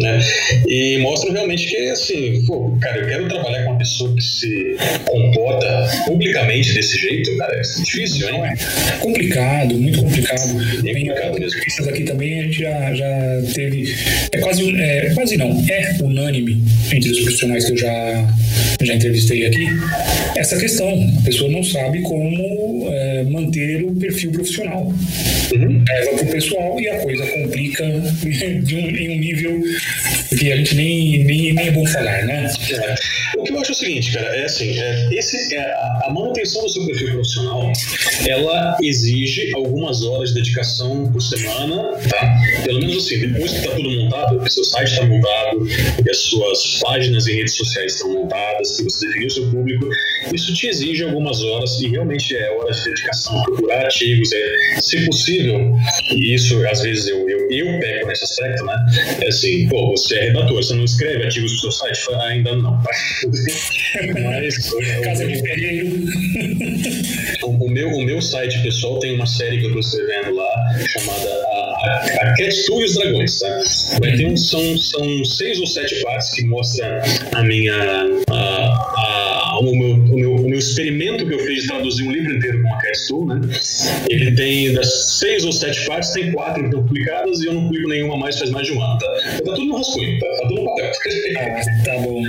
[0.00, 0.20] Né?
[0.66, 5.90] E mostram realmente que, assim, pô, cara, eu quero trabalhar com pessoa que se comporta
[6.06, 8.40] publicamente desse jeito, cara, é difícil, hein?
[8.44, 10.82] É complicado, muito complicado.
[10.82, 11.60] Bem complicado mesmo.
[11.66, 13.94] Essas aqui também a gente já, já teve.
[14.30, 18.34] É quase, é, quase não, é unânime entre os profissionais que eu já,
[18.80, 19.66] já entrevistei aqui,
[20.36, 20.92] essa questão.
[21.18, 24.92] A pessoa não sabe como é, manter o perfil profissional.
[25.52, 25.84] Uhum.
[25.86, 29.62] Leva para o pessoal e a coisa complica um, em um nível
[30.36, 32.50] que a gente nem, nem, nem é bom falar, né?
[32.70, 32.94] É.
[33.38, 36.62] O que eu acho é o seguinte, cara, é assim, é, esse, é, a manutenção
[36.62, 37.72] do seu perfil profissional,
[38.26, 42.40] ela exige algumas horas de dedicação por semana, tá?
[42.64, 45.66] Pelo menos assim, depois que está tudo montado, que seu site está montado,
[46.02, 49.88] que as suas páginas e redes sociais estão montadas, que você definiu o seu público,
[50.32, 55.04] isso te exige algumas horas e realmente é horas de dedicação, procurar artigos, é, se
[55.06, 55.74] possível,
[56.10, 58.76] e isso às vezes eu, eu, eu nesse aspecto, né?
[59.22, 62.14] É assim, pô, você é redator, você não escreve artigos pro seu site?
[62.22, 62.80] Ainda não.
[64.24, 64.70] Mas.
[65.02, 65.88] Casa de Ferreiro.
[67.42, 70.54] O, o, meu, o meu site pessoal tem uma série que eu estou escrevendo lá
[70.88, 71.51] chamada
[71.82, 73.60] A, a Cat Tool e os Dragões, tá?
[74.00, 76.88] Vai ter um, são, são seis ou sete partes que mostram
[77.34, 77.74] a minha.
[78.30, 82.12] A, a, o, meu, o, meu, o meu experimento que eu fiz de traduzir um
[82.12, 83.40] livro inteiro com uma Cat Tool, né?
[84.08, 87.64] Ele tem das seis ou sete partes, tem quatro que estão publicadas e eu não
[87.64, 89.06] publico nenhuma mais faz mais de um ano, tá?
[89.44, 90.92] Tá tudo no rascunho, tá, tá tudo no papel.
[91.36, 92.22] Ah, tá bom.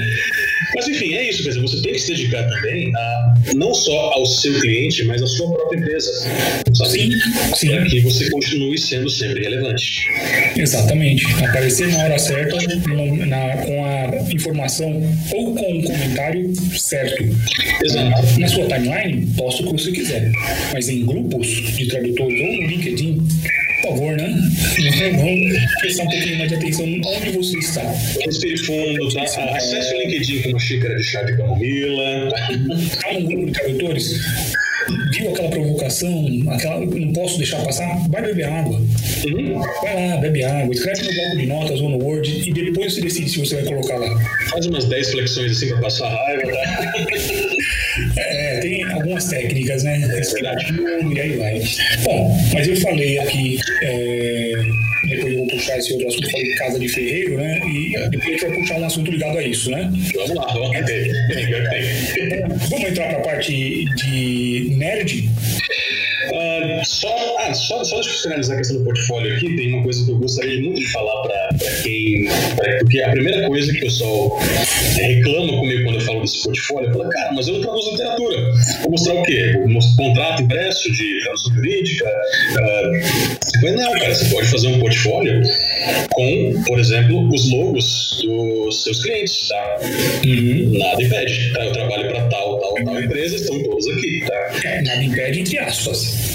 [0.76, 4.14] Mas enfim, é isso, quer dizer, você tem que se dedicar também a, não só
[4.14, 6.12] ao seu cliente, mas à sua própria empresa.
[6.74, 6.90] Sabe?
[6.90, 7.12] Sim,
[7.56, 7.68] sim.
[7.70, 10.08] Para que você continue sendo sempre relevante.
[10.58, 11.26] Exatamente.
[11.44, 17.24] Aparecer na hora certa, na, na, com a informação ou com o comentário certo.
[17.84, 18.40] Exato.
[18.40, 20.32] Na sua timeline, posta o que você quiser.
[20.72, 23.28] Mas em grupos de tradutores ou no LinkedIn,
[23.82, 24.34] por favor, né?
[24.74, 27.82] Vamos prestar um pouquinho mais de atenção onde você está.
[28.26, 29.24] Respire fundo, tá?
[29.24, 32.30] Acesse o LinkedIn com uma xícara de chá de camomila.
[32.82, 34.20] Está num grupo de tradutores?
[35.12, 36.26] Viu aquela provocação?
[36.50, 38.10] Aquela, não posso deixar passar?
[38.10, 38.78] Vai beber água.
[38.78, 39.62] Uhum.
[39.82, 43.02] Vai lá, bebe água, escreve no bloco de notas ou no Word e depois você
[43.02, 44.10] decide se você vai colocar lá.
[44.50, 46.94] Faz umas 10 flexões assim para passar raiva, tá?
[49.14, 50.02] Algumas técnicas, né?
[51.14, 51.62] E aí vai.
[52.04, 54.54] Bom, mas eu falei aqui, é,
[55.08, 57.60] depois eu vou puxar esse outro assunto, falei casa de ferreiro, né?
[57.60, 59.92] E depois a gente vai puxar um assunto ligado a isso, né?
[60.16, 61.12] Vamos lá, vamos ver.
[62.70, 65.30] Vamos entrar para a parte de nerd?
[66.32, 69.56] Uh, só, ah, só, só deixa eu finalizar a questão do portfólio aqui.
[69.56, 71.50] Tem uma coisa que eu gostaria muito de falar para
[71.84, 72.26] quem.
[72.56, 74.40] Pra, porque a primeira coisa que o pessoal
[74.96, 78.54] reclama comigo quando eu falo desse portfólio, fala, cara, mas eu não traduzo literatura.
[78.82, 79.54] Vou mostrar o quê?
[79.58, 82.06] Vou mostrar contrato impresso de tradução jurídica?
[82.06, 85.42] Uh, não, cara, você pode fazer um portfólio
[86.12, 89.80] com, por exemplo, os logos dos seus clientes, tá?
[90.26, 90.78] Uhum.
[90.78, 91.54] Nada impede.
[91.54, 91.66] Tá?
[91.66, 94.68] Eu trabalho para tal, tal, tal empresa, estão todos aqui, tá?
[94.68, 96.34] É, nada impede, entre aspas.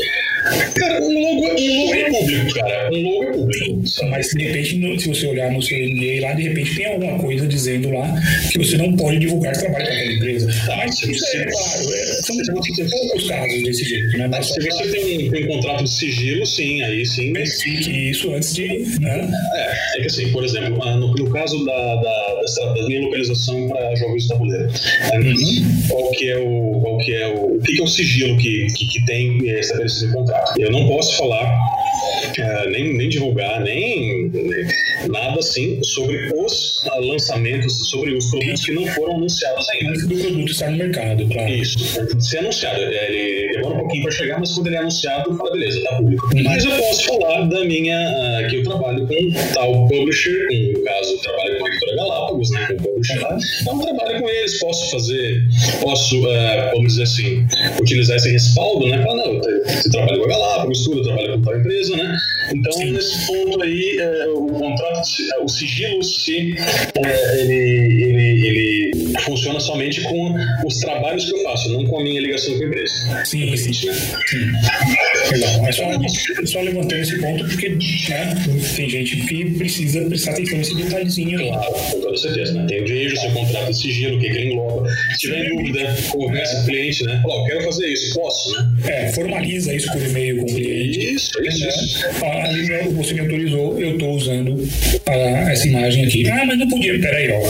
[0.75, 2.91] Cara, um logo, um logo é público, cara.
[2.93, 3.83] Um logo é público.
[4.11, 5.79] Mas de repente, se você olhar no seu
[6.21, 8.15] lá, de repente tem alguma coisa dizendo lá
[8.51, 10.49] que você não pode divulgar trabalho para aquela empresa.
[10.77, 12.37] Mas isso é claro, é, são
[12.91, 14.29] poucos casos desse jeito, né?
[14.29, 17.33] Mas Se você tem, tem um contrato de sigilo, sim, aí sim.
[17.33, 18.69] verifique isso antes de.
[19.01, 19.31] Né?
[19.55, 23.69] É, é que assim, por exemplo, ah, no, no caso da, da, da minha localização
[23.69, 24.69] para jogos de tabuleiro,
[25.15, 25.89] Uhum.
[25.89, 26.81] qual que é o.
[26.81, 29.61] Qual que é o, o que, que é o sigilo que, que, que tem é,
[29.61, 30.38] estabelecido em contrato?
[30.59, 31.45] Eu não posso falar.
[32.41, 34.31] ah, nem, nem divulgar, nem,
[35.09, 39.91] nada assim sobre os lançamentos, sobre os produtos que não foram anunciados ainda.
[39.91, 41.51] Antes do produto estar no mercado, claro.
[41.51, 41.79] Isso,
[42.21, 42.81] ser anunciado.
[42.81, 46.29] Ele demora um pouquinho para chegar, mas quando ele é anunciado, fala, beleza, tá público.
[46.45, 51.13] Mas eu posso falar da minha, ah, que eu trabalho com tal publisher, no caso,
[51.13, 52.88] eu trabalho com a editora Galápagos, né, com
[53.63, 55.43] Então, eu trabalho com eles, posso fazer,
[55.81, 57.47] posso, ah, vamos dizer assim,
[57.81, 61.43] utilizar esse respaldo, né, falar, não, eu trabalho com a Galápagos, tudo, eu trabalho com
[61.43, 62.17] tal empresa, né.
[62.55, 62.93] Então, Sim.
[62.93, 69.61] nesse ponto aí, eh, o contrato, se- o sigilo, se eh, ele, ele, ele funciona
[69.61, 70.35] somente com
[70.67, 73.25] os trabalhos que eu faço, não com a minha ligação com a empresa.
[73.25, 73.89] Sim, sim, sim.
[75.31, 75.67] Legal.
[75.67, 78.35] É só, é só levantando esse ponto porque né,
[78.77, 81.39] tem gente que precisa prestar atenção nesse detalhezinho.
[81.39, 81.49] aí.
[81.49, 82.67] Claro, com toda certeza, né?
[82.69, 84.89] Tem o veja o seu contrato de sigilo, o que, que ele engloba.
[85.13, 87.23] Se tiver dúvida, conversa com o cliente, né?
[87.27, 88.69] Ó, quero fazer isso, posso, né?
[88.87, 91.15] É, formaliza isso por e-mail com o cliente.
[91.15, 92.07] Isso, isso, isso.
[92.23, 94.69] Ah, ali, né, você me autorizou, eu estou usando
[95.07, 96.29] ah, essa imagem aqui.
[96.29, 96.99] Ah, mas não podia.
[96.99, 97.41] Peraí, ó.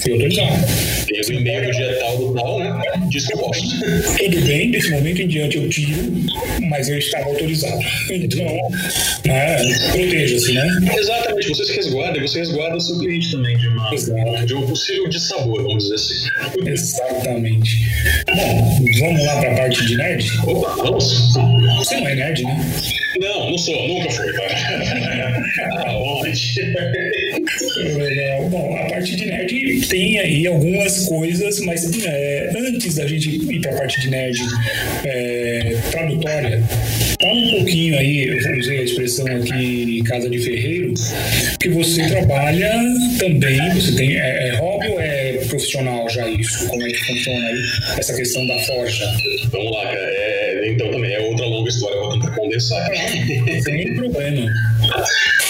[0.00, 0.64] Fui autorizado.
[1.06, 2.82] Tem o e-mail do dia tal do tal, né?
[3.14, 3.62] Que eu posso.
[4.18, 6.12] Tudo bem, desse momento em diante eu tiro,
[6.68, 7.78] mas eu estava autorizado.
[8.10, 8.44] Então,
[9.24, 9.56] né,
[9.92, 10.66] proteja-se, né?
[10.98, 14.46] Exatamente, você se resguarda e você resguarda o seu cliente também de, uma, Exato.
[14.46, 16.14] de um possível dissabor, vamos dizer assim.
[16.66, 17.76] Exatamente.
[18.34, 20.28] Bom, vamos lá para a parte de nerd?
[20.46, 21.32] Opa, vamos?
[21.78, 22.72] Você não é nerd, né?
[23.20, 24.26] Não, não sou, nunca fui?
[25.86, 26.60] Aonde?
[27.96, 28.48] Legal.
[28.48, 33.60] Bom, a parte de nerd tem aí algumas coisas mas é, antes da gente ir
[33.60, 34.38] para a parte de nerd
[35.04, 36.62] é, tradutória,
[37.20, 40.94] fala um pouquinho aí, eu usei a expressão aqui casa de ferreiro,
[41.60, 42.72] que você trabalha
[43.18, 46.66] também, você tem é, é hobby ou é profissional já isso?
[46.68, 47.62] Como é que funciona aí
[47.98, 49.04] essa questão da forja?
[49.50, 49.98] Vamos lá, cara.
[49.98, 52.90] É, então também é outra longa história, vou tentar condensar.
[53.62, 54.50] Sem problema.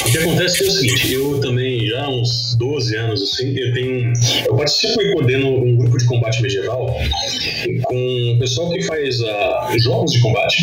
[0.06, 3.72] O que acontece é o seguinte, eu também já há uns 12 anos assim, eu
[3.72, 4.12] tenho
[4.46, 6.94] eu participo e coordeno um grupo de combate medieval
[7.84, 10.56] com o pessoal que faz uh, jogos de combate.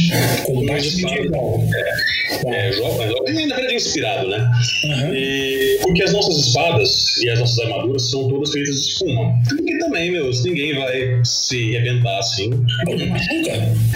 [0.46, 1.60] Combate medieval.
[1.74, 4.52] É, é, jogo, na verdade é inspirado, né?
[4.86, 5.14] Uhum.
[5.14, 9.34] E, porque as nossas espadas e as nossas armaduras são todas feitas de espuma.
[9.50, 12.50] Porque também, meus, ninguém vai se arrebentar assim.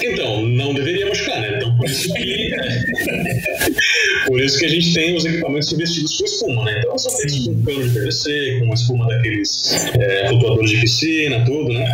[0.04, 1.54] Então, não deveria machucar, né?
[1.58, 2.52] Então, por isso que,
[4.28, 6.80] por isso que a gente tem os equipamentos revestidos com espuma, né?
[6.80, 11.74] Então, são feitos com pano de PVC, com espuma daqueles é, flutuadores de piscina, tudo,
[11.74, 11.86] né?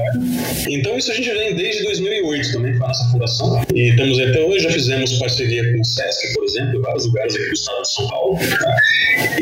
[0.69, 3.65] Então, isso a gente vem desde 2008 também com a nossa fundação.
[3.73, 7.35] E estamos até hoje, já fizemos parceria com o SESC, por exemplo, em vários lugares
[7.35, 8.37] aqui do estado de São Paulo.
[8.37, 8.75] Tá?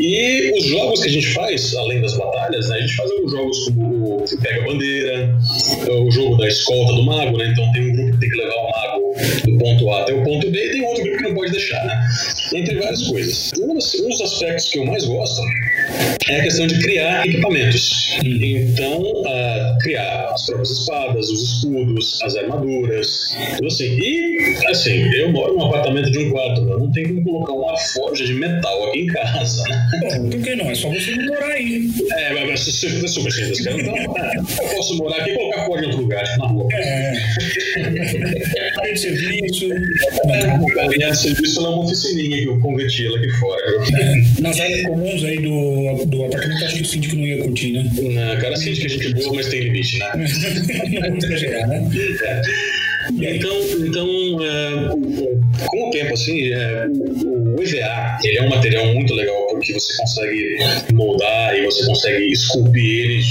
[0.00, 3.32] E os jogos que a gente faz, além das batalhas, né, a gente faz alguns
[3.32, 5.38] jogos como o Pega Bandeira,
[5.88, 7.48] o jogo da escolta do mago, né?
[7.52, 8.89] Então tem um grupo que tem que levar o mago
[9.44, 11.84] do ponto A até o ponto B e tem outro grupo que não pode deixar,
[11.84, 12.08] né?
[12.54, 13.52] Entre várias coisas.
[13.60, 15.42] Um dos, um dos aspectos que eu mais gosto
[16.28, 18.18] é a questão de criar equipamentos.
[18.24, 23.98] Então, uh, criar as próprias espadas, os escudos, as armaduras, tudo assim.
[23.98, 26.76] E, assim, eu moro num apartamento de um quarto, né?
[26.78, 29.64] não tem como colocar uma forja de metal aqui em casa.
[30.00, 30.70] Bom, por que não?
[30.70, 31.90] É só você não morar aí.
[32.12, 33.80] É, mas se você super simples, cara.
[33.80, 36.68] Então, eu posso morar aqui e colocar forja em outro lugar, tipo na rua.
[36.74, 37.12] É.
[39.18, 39.66] Serviço.
[40.80, 43.62] A de serviço ela é uma oficininha que eu converti ela aqui fora.
[44.00, 44.40] É.
[44.40, 47.90] Nas áreas comuns aí do, do apartamento, acho que o síndico não ia curtir, né?
[47.94, 50.10] Não, cara, síndico é gente boa, mas tem limite, né?
[50.14, 51.88] não vamos exagerar, né?
[52.22, 52.42] É.
[53.12, 53.50] Então,
[53.86, 54.08] então
[54.44, 59.46] é, com o tempo, assim, é, o, o EVA ele é um material muito legal
[59.48, 60.58] porque você consegue
[60.92, 63.22] moldar e você consegue esculpir ele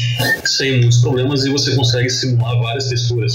[0.45, 3.33] sem muitos problemas e você consegue simular várias texturas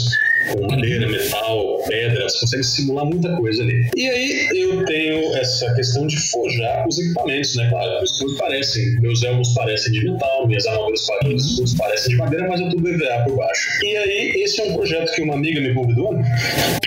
[0.53, 3.89] com madeira, metal, pedra, você consegue simular muita coisa ali.
[3.97, 7.69] E aí eu tenho essa questão de forjar os equipamentos, né?
[7.71, 12.49] Claro, os escudos parecem, meus elmos parecem de metal, minhas armaduras parecem, parecem de madeira,
[12.49, 13.69] mas é tudo EVA por baixo.
[13.83, 16.15] E aí esse é um projeto que uma amiga me convidou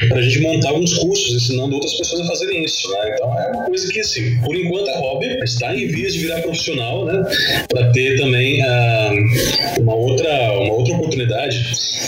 [0.10, 3.12] para a gente montar alguns cursos ensinando outras pessoas a fazerem isso, né?
[3.14, 6.42] Então é uma coisa que, assim, por enquanto é hobby, está em vias de virar
[6.42, 7.24] profissional, né?
[7.70, 11.58] Para ter também uh, uma outra uma outra oportunidade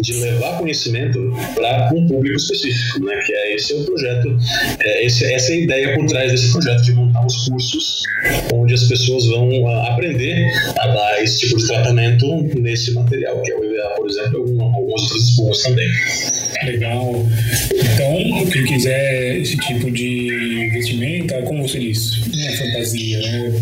[0.02, 3.14] de levar conhecimento para um público específico, né?
[3.26, 4.38] Que é esse é o projeto,
[4.80, 8.04] é esse, essa é a ideia por trás desse projeto de montar os cursos
[8.54, 12.26] onde as pessoas vão uh, aprender a dar esse tipo de tratamento
[12.60, 15.90] nesse material, que é o EVA, por exemplo, algumas outras espumas também.
[16.66, 17.26] Legal.
[17.74, 23.54] Então, quem quiser esse tipo de vestimenta, como você disse, não é fantasia, né?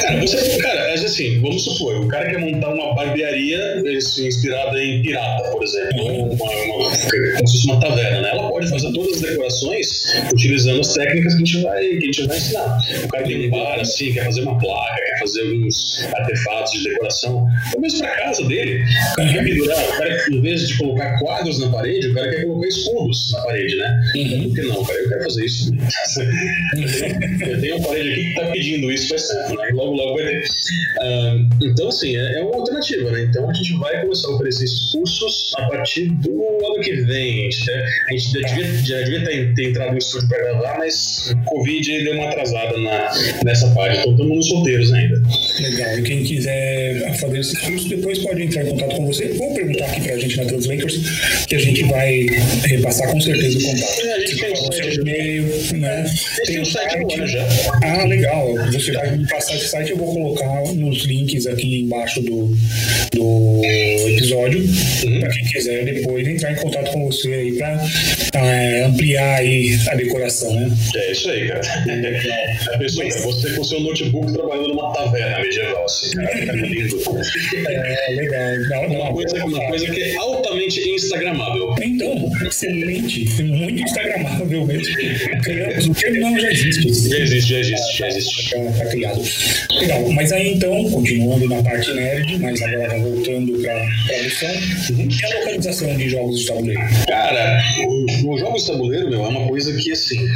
[0.00, 5.50] Cara, você, cara, assim, vamos supor, o cara quer montar uma barbearia inspirada em pirata,
[5.50, 6.90] por exemplo, uma, uma,
[7.36, 8.30] como se fosse uma taverna, né?
[8.30, 12.00] Ela pode fazer todas as decorações utilizando as técnicas que a gente vai, que a
[12.00, 12.78] gente vai ensinar.
[13.04, 17.46] O cara tem um bar, assim, quer fazer uma placa, fazer alguns artefatos de decoração,
[17.74, 18.84] ou mesmo pra casa dele.
[19.12, 22.30] O cara quer pendurar, o cara, em vez de colocar quadros na parede, o cara
[22.30, 24.00] quer colocar escudos na parede, né?
[24.16, 24.42] Uhum.
[24.42, 24.98] Por que não, cara?
[24.98, 25.72] Eu quero fazer isso.
[27.46, 29.68] eu tenho uma parede aqui que tá pedindo isso faz tempo, né?
[29.72, 30.42] logo, logo vai ter.
[30.42, 33.22] Uh, então, assim, é, é, uma alternativa, né?
[33.22, 37.46] Então a gente vai começar a oferecer esses cursos a partir do ano que vem.
[37.46, 40.78] A gente, a gente já, devia, já devia ter, ter entrado no estúdio para gravar,
[40.78, 43.10] mas o Covid deu uma atrasada na,
[43.44, 43.98] nessa parte.
[44.00, 45.11] Então estamos nos solteiros ainda.
[45.60, 45.98] Legal.
[45.98, 49.86] E quem quiser fazer esses cursos, depois pode entrar em contato com você ou perguntar
[49.86, 51.00] aqui para a gente na Translators,
[51.46, 52.26] que a gente vai
[52.64, 54.06] repassar com certeza o contato.
[54.06, 55.44] É, a gente tem o site, e-mail,
[55.74, 56.10] né?
[56.46, 57.46] Tem o site agora já.
[57.82, 58.54] Ah, legal.
[58.72, 62.54] Você vai me passar esse site, eu vou colocar nos links aqui embaixo do,
[63.12, 63.62] do
[64.08, 65.20] episódio, uhum.
[65.20, 67.80] para quem quiser depois entrar em contato com você aí para
[68.34, 70.70] é, ampliar aí a decoração, né?
[70.96, 71.60] É isso aí, cara.
[72.74, 76.98] A pessoa, Mas, você com seu notebook trabalhando numa medieval, assim, cara, lindo.
[77.68, 78.88] É, legal.
[78.88, 81.74] Não, uma, não, coisa, uma coisa que é altamente instagramável.
[81.82, 83.42] Então, excelente.
[83.42, 84.94] Muito instagramável mesmo.
[84.94, 87.08] O não já existe.
[87.08, 88.50] Já existe, já existe, já existe.
[88.50, 89.22] Tá, tá criado.
[89.80, 94.48] Legal, mas aí então, continuando na parte nerd, mas agora voltando para a lição,
[94.90, 95.08] uhum.
[95.10, 96.80] e a localização de jogos de tabuleiro?
[97.06, 97.62] Cara,
[98.26, 100.28] os jogos de tabuleiro, meu, é uma coisa que assim.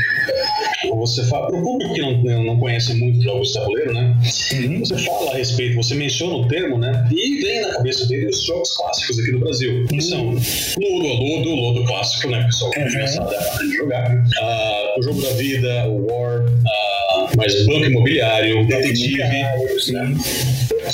[0.94, 4.16] Você fala, para o público que não, não conhece muito jogos de tabuleiro, né?
[4.54, 4.78] Uhum.
[4.80, 7.08] Você fala a respeito, você menciona o termo, né?
[7.10, 11.54] E vem na cabeça dele os jogos clássicos aqui do Brasil, que são Ludo, Ludo,
[11.54, 12.40] Ludo clássico, né?
[12.40, 12.86] O pessoal que uhum.
[12.86, 14.16] a jogar.
[14.16, 19.18] Uh, o Jogo da Vida, o War, uh, mais Banco Imobiliário, Detetive.
[19.18, 20.14] Né?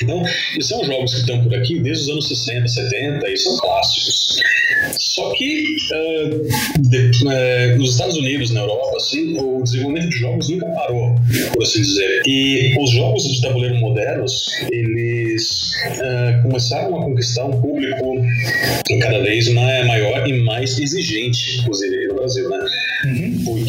[0.03, 0.23] Então,
[0.57, 4.41] esses são jogos que estão por aqui desde os anos 60, 70 e são clássicos.
[4.99, 6.49] Só que uh,
[7.23, 11.15] uh, nos Estados Unidos, na Europa, assim, o desenvolvimento de jogos nunca parou,
[11.53, 12.23] por assim dizer.
[12.27, 18.17] E os jogos de tabuleiro modernos, eles uh, começaram a conquistar um público
[19.01, 22.59] cada vez maior e mais exigente, inclusive no Brasil, né?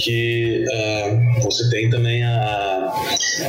[0.08, 1.34] Uhum.
[1.34, 2.92] Porque você tem também a,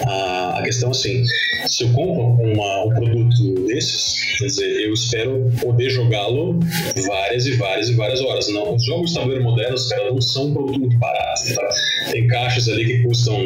[0.07, 1.25] a, a questão assim,
[1.67, 6.59] se eu compro uma, um produto desses, quer dizer, eu espero poder jogá-lo
[7.07, 8.49] várias e várias e várias horas.
[8.49, 11.55] Não, os jogos de tabuleiro modernos, cara, não são um produto muito barato.
[11.55, 11.69] Tá?
[12.11, 13.37] Tem caixas ali que custam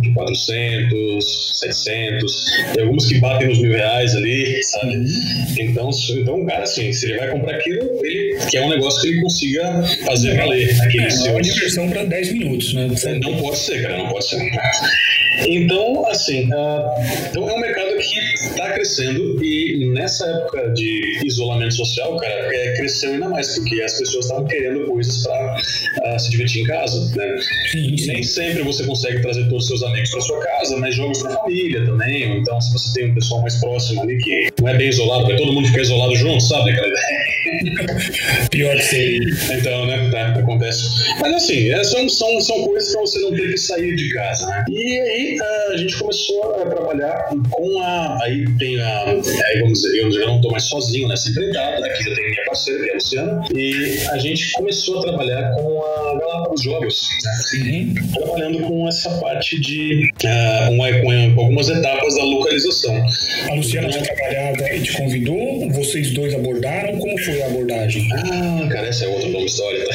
[0.00, 5.04] de 400, 700, tem alguns que batem nos mil reais ali, sabe?
[5.58, 9.20] Então, então cara, assim, se ele vai comprar aquilo, ele quer um negócio que ele
[9.20, 10.80] consiga fazer valer.
[10.82, 11.32] Aquele é, seu...
[11.32, 12.88] uma diversão para 10 minutos, né?
[13.22, 14.38] Não pode ser, cara, não pode ser.
[15.46, 21.74] Então, assim, uh, então é um mercado que está crescendo e nessa época de isolamento
[21.74, 26.18] social, cara, é, cresceu ainda mais, porque as pessoas estavam querendo coisas para uh, ah,
[26.18, 27.36] se divertir em casa, né?
[27.70, 28.06] Sim, sim.
[28.06, 31.32] Nem sempre você consegue trazer todos os seus amigos para sua casa, mas jogos para
[31.32, 34.76] família também, ou então se você tem um pessoal mais próximo ali que não é
[34.76, 37.37] bem isolado, vai todo mundo ficar isolado junto, sabe aquela ideia?
[38.50, 39.34] Pior que seria.
[39.50, 40.84] Então, né, tá, acontece.
[41.20, 44.46] Mas assim, é, são, são, são coisas para você não ter que sair de casa,
[44.46, 44.64] né?
[44.70, 45.38] E aí
[45.72, 48.18] a gente começou a trabalhar com a.
[48.22, 49.04] Aí tem a.
[49.04, 52.44] Aí vamos dizer, eu já não estou mais sozinho nessa empreitada, aqui já tem minha
[52.44, 57.08] parceira, que é a Luciana, e a gente começou a trabalhar com a Galápagos Jogos,
[57.24, 57.94] né?
[58.14, 60.10] trabalhando com essa parte de.
[60.24, 63.06] Uh, uma, com, algumas etapas da localização.
[63.50, 68.08] A Luciana já trabalhava e te convidou, vocês dois abordaram, como foi abordagem?
[68.12, 69.94] Ah, cara, essa é outra longa história, tá?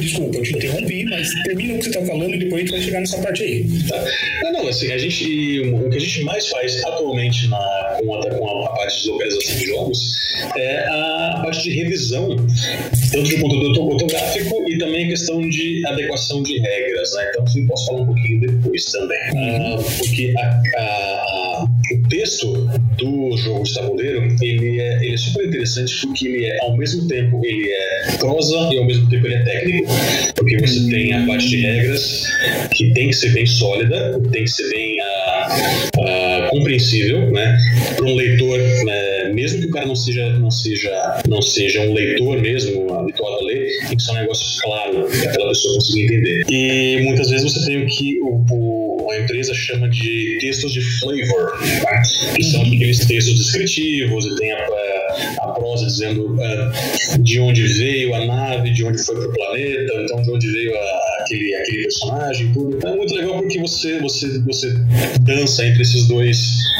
[0.00, 2.72] Desculpa, eu te interrompi, mas termina o que você está falando e depois a gente
[2.72, 3.66] vai chegar nessa parte aí.
[3.88, 4.04] Tá.
[4.42, 8.30] Não, não, assim, a gente, o que a gente mais faz atualmente na, com, a,
[8.30, 10.22] com a parte de localização de jogos
[10.56, 12.36] é a parte de revisão,
[13.10, 17.30] tanto de conteúdo fotográfico e também a questão de adequação de regras, né?
[17.30, 19.18] Então, eu posso falar um pouquinho depois também.
[19.34, 19.76] Uhum.
[19.76, 21.31] Uh, porque a, a,
[21.64, 22.52] o texto
[22.98, 27.06] do jogo de tabuleiro, ele é, ele é super interessante porque ele é, ao mesmo
[27.08, 29.92] tempo, ele é prosa e ao mesmo tempo ele é técnico.
[30.36, 32.22] Porque você tem a parte de regras
[32.74, 37.56] que tem que ser bem sólida, tem que ser bem uh, uh, compreensível, né?
[37.96, 39.12] Para um leitor, né?
[39.32, 43.44] mesmo que o cara não seja, não seja, não seja um leitor mesmo habituado a
[43.44, 46.44] ler, tem que ser um negócio claro para aquela pessoa conseguir entender.
[46.50, 50.80] E muitas vezes você tem o que o, o, a empresa chama de textos de
[51.00, 52.02] flavor, tá?
[52.34, 54.66] que são aqueles textos descritivos e tem a,
[55.42, 59.92] a prosa dizendo uh, de onde veio a nave, de onde foi para o planeta,
[60.04, 62.86] então de onde veio a, aquele, aquele personagem, tudo.
[62.86, 64.74] É muito legal porque você, você, você
[65.22, 66.38] dança entre esses dois,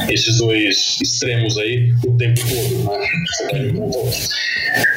[0.09, 3.23] esses dois extremos aí o tempo todo, né?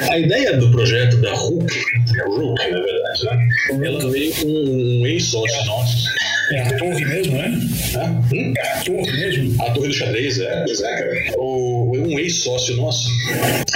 [0.10, 3.88] A ideia do projeto da RUC, é RUC, na verdade, né?
[3.88, 6.06] Ela veio com um ex-sócio nosso
[6.52, 7.60] é a torre mesmo, né?
[8.34, 8.54] Hum?
[8.58, 9.64] É a torre mesmo?
[9.64, 11.14] A torre do xadrez, é, pois é, cara.
[11.38, 13.10] O, um ex-sócio nosso,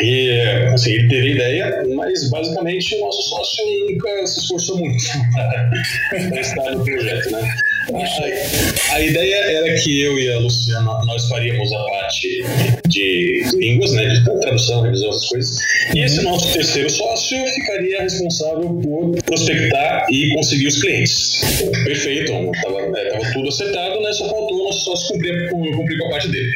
[0.02, 0.42] e
[0.74, 5.04] assim, ele teve ideia, mas basicamente o nosso sócio nunca se esforçou muito
[6.30, 7.56] para estar no projeto, né?
[7.94, 12.44] A, a, ideia era que eu e a Luciana nós faríamos a parte
[12.88, 15.58] de línguas, né, de tradução, revisão, essas coisas,
[15.96, 21.42] e esse nosso terceiro sócio ficaria responsável por prospectar e conseguir os clientes.
[21.84, 26.10] Perfeito, estava é, tudo acertado, né, só faltou o nosso sócio cumprir, cumprir com a
[26.10, 26.52] parte dele.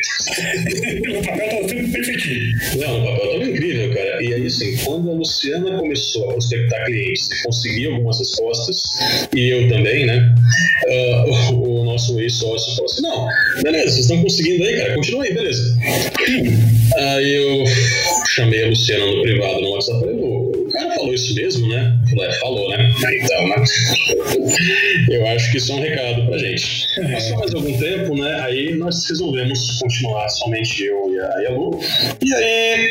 [1.18, 2.58] o papel estava tudo perfeitinho.
[2.78, 4.24] Não, o papel estava incrível, cara.
[4.24, 8.82] E aí, assim, quando a Luciana começou a prospectar clientes e conseguir algumas respostas,
[9.36, 10.36] e eu também, né,
[10.88, 13.28] uh, o, o nosso ex-sócio falou assim: não,
[13.64, 15.78] beleza, vocês estão conseguindo aí, cara, continua aí, beleza.
[16.96, 17.64] Aí eu
[18.36, 20.33] chamei a Luciana no privado no WhatsApp e falei:
[20.84, 22.00] cara falou isso mesmo, né?
[22.10, 22.94] Falei, é, falou, né?
[23.24, 23.56] Então, né?
[25.10, 26.88] eu acho que isso é um recado pra gente.
[27.12, 28.40] Passou mais algum tempo, né?
[28.42, 31.80] Aí nós resolvemos continuar somente eu e a, e a Lu.
[32.22, 32.90] E aí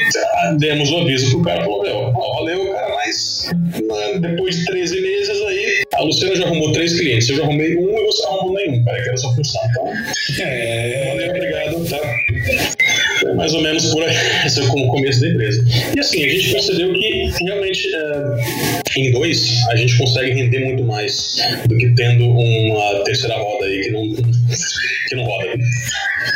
[0.59, 5.01] demos o aviso pro cara: falou, meu, ó, valeu, cara, mas né, depois de 13
[5.01, 7.29] meses aí, a Luciana já arrumou três clientes.
[7.29, 9.61] Eu já arrumei um não arrumou nenhum, cara, que era sua função.
[9.71, 9.93] Então,
[10.41, 11.09] é...
[11.09, 12.92] valeu, obrigado, tá?
[13.23, 14.17] Foi mais ou menos por aí,
[14.47, 15.65] esse é o começo da empresa.
[15.97, 20.85] E assim, a gente percebeu que realmente é, em dois a gente consegue render muito
[20.85, 24.03] mais do que tendo uma terceira roda aí que não,
[25.09, 25.47] que não roda.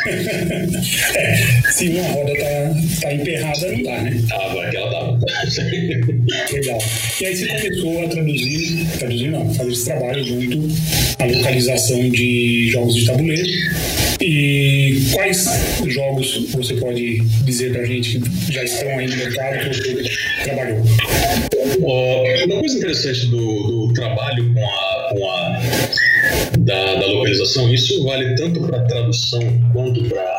[1.15, 1.35] é,
[1.71, 4.23] se uma roda tá, tá emperrada, não dá, né?
[4.27, 5.19] Tava, aquela tava.
[6.53, 6.79] Legal.
[7.21, 10.67] E aí você começou a traduzir, traduzir não, fazer esse trabalho junto
[11.19, 13.49] à localização de jogos de tabuleiro.
[14.19, 15.45] E quais
[15.85, 20.09] jogos você pode dizer pra gente que já estão aí no mercado que você
[20.43, 20.83] trabalhou?
[21.79, 25.61] uma coisa interessante do, do trabalho com a, com a
[26.59, 29.39] da, da, localização, isso vale tanto para tradução
[29.71, 30.36] quanto para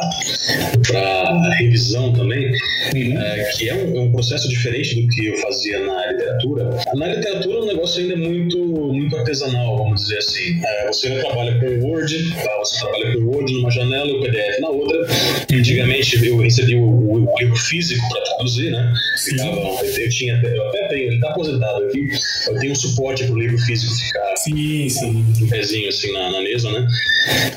[1.58, 2.50] revisão também,
[2.94, 3.20] uhum.
[3.20, 6.70] é, que é um, é um, processo diferente do que eu fazia na literatura.
[6.94, 10.60] Na literatura o negócio ainda é muito, muito artesanal, vamos dizer assim.
[10.64, 12.56] É, você trabalha com Word, tá?
[12.58, 14.98] você trabalha com Word numa janela e o PDF na outra.
[14.98, 15.58] Uhum.
[15.58, 18.92] Antigamente eu recebi o, o, o livro físico para traduzir, né?
[19.24, 22.08] Ficava, eu, tinha, eu até tenho, ele está aposentado aqui,
[22.48, 25.24] eu tenho um suporte para o livro físico ficar sim, sim.
[25.40, 26.86] em pezinho assim na, na mesa, né?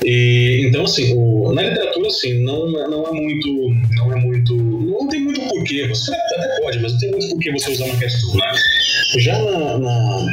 [0.04, 3.74] E, então, assim, o, na literatura, assim, não, não é muito.
[3.94, 4.56] Não é muito.
[4.56, 5.86] Não tem muito porquê.
[5.88, 8.52] Você até pode, mas não tem muito porquê você usar uma questão, né?
[9.18, 9.78] Já na.
[9.78, 10.26] na,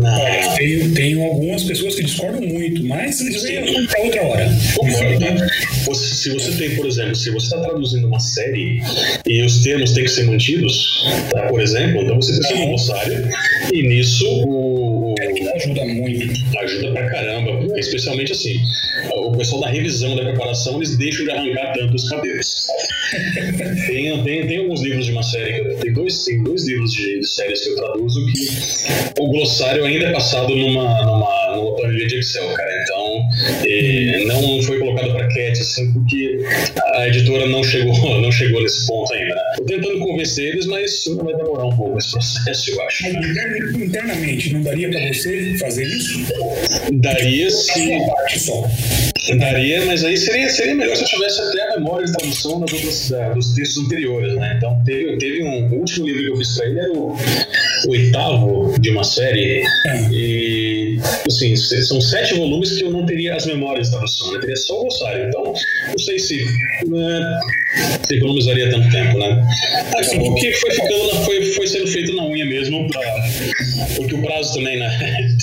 [0.00, 0.20] na...
[0.20, 4.50] É, tenho, tenho algumas pessoas que discordam muito, mas isso é para outra hora.
[4.74, 5.20] Concordo.
[5.20, 5.46] Tá?
[5.86, 8.80] Você, se você tem, por exemplo, se você está traduzindo uma série
[9.26, 12.68] e os termos têm que ser mantidos, tá, por exemplo, então você precisa de um
[12.68, 13.28] glossário
[13.72, 15.14] e nisso o.
[15.20, 16.58] É, ajuda muito.
[16.58, 17.53] Ajuda pra caramba.
[17.86, 18.60] Especialmente assim,
[19.16, 22.66] o pessoal da revisão da preparação, eles deixam de arrancar tanto os cabelos.
[23.86, 27.26] tem, tem, tem alguns livros de uma série, tem dois, tem dois livros de, de
[27.26, 32.18] séries que eu traduzo que o glossário ainda é passado numa, numa, numa planilha de
[32.18, 32.70] Excel, cara.
[32.82, 33.28] Então,
[33.66, 36.38] eh, não foi colocado para cat, assim, porque
[36.94, 39.34] a editora não chegou, não chegou nesse ponto ainda.
[39.34, 39.42] Né?
[39.56, 43.12] Tô tentando convencer eles, mas isso vai demorar um pouco esse processo, eu acho.
[43.12, 46.18] Mas internamente, não daria para você fazer isso?
[46.92, 49.36] Daria se.
[49.38, 52.72] Daria, mas aí seria, seria melhor se eu tivesse até a memória de tradução das
[52.72, 54.54] outras, da, dos textos anteriores, né?
[54.56, 55.74] Então teve, teve um.
[55.74, 57.16] O último livro que eu fiz pra ele era o,
[57.86, 59.62] o oitavo de uma série.
[59.86, 60.08] É.
[60.12, 60.83] E
[61.26, 64.78] assim, são sete volumes que eu não teria as memórias de tradução, eu teria só
[64.78, 65.28] o glossário.
[65.28, 66.44] Então, não sei se.
[66.86, 67.40] Né,
[68.10, 69.44] economizaria tanto tempo, né?
[69.96, 73.00] Acabou que foi ficando, foi, foi sendo feito na unha mesmo, pra,
[73.96, 75.36] porque o prazo também, né?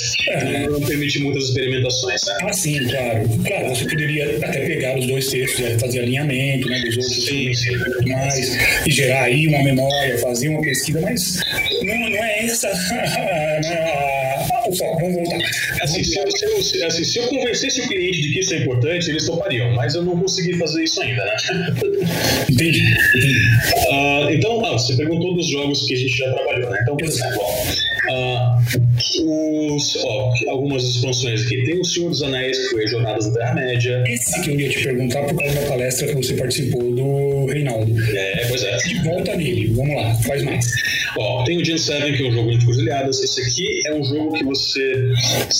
[0.44, 2.34] Não, não permite muitas experimentações, né?
[2.44, 3.30] Ah, sim, claro.
[3.46, 7.54] Claro, você poderia até pegar os dois textos, né, fazer alinhamento, né, dos outros sim,
[7.54, 7.78] sim.
[8.08, 11.40] mais, e gerar aí uma memória, fazer uma pesquisa, mas
[11.84, 14.21] não, não é essa né, o
[14.78, 15.40] Vamos voltar.
[15.82, 18.58] Assim, se eu, se, eu, assim, se eu convencesse o cliente de que isso é
[18.58, 21.36] importante, eles topariam, mas eu não consegui fazer isso ainda, né?
[22.50, 22.82] Entendi.
[23.90, 26.80] Uh, então, ah, você perguntou dos jogos que a gente já trabalhou, né?
[26.82, 28.91] Então, por exemplo, uh,
[29.24, 31.64] os, ó, algumas expansões aqui.
[31.66, 34.04] Tem o Senhor dos Anéis, que foi Jornadas da Terra-média.
[34.08, 37.94] Esse que eu ia te perguntar por causa da palestra que você participou do Reinaldo.
[38.16, 38.78] É, pois é.
[38.78, 40.66] De volta nele, vamos lá, faz mais.
[41.18, 43.22] Ó, tem o Gen 7, que é um jogo de cruzilhadas.
[43.22, 44.94] Esse aqui é um jogo que você.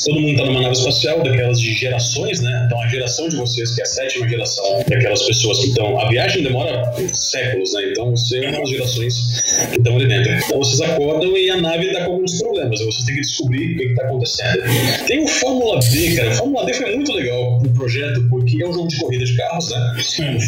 [0.06, 2.64] Todo mundo tá numa nave espacial, daquelas de gerações, né?
[2.66, 6.00] Então a geração de vocês, que é a sétima geração daquelas pessoas que estão.
[6.00, 6.82] A viagem demora
[7.14, 7.90] séculos, né?
[7.92, 10.32] Então você é uma das gerações que estão ali dentro.
[10.32, 12.80] Então vocês acordam e a nave está com alguns problemas.
[12.80, 14.62] Vocês têm que descobrir o que está acontecendo.
[15.08, 16.30] Tem o Fórmula D, cara.
[16.30, 19.38] O Fórmula D foi muito legal pro projeto, porque é um jogo de corrida de
[19.38, 19.98] carros, né?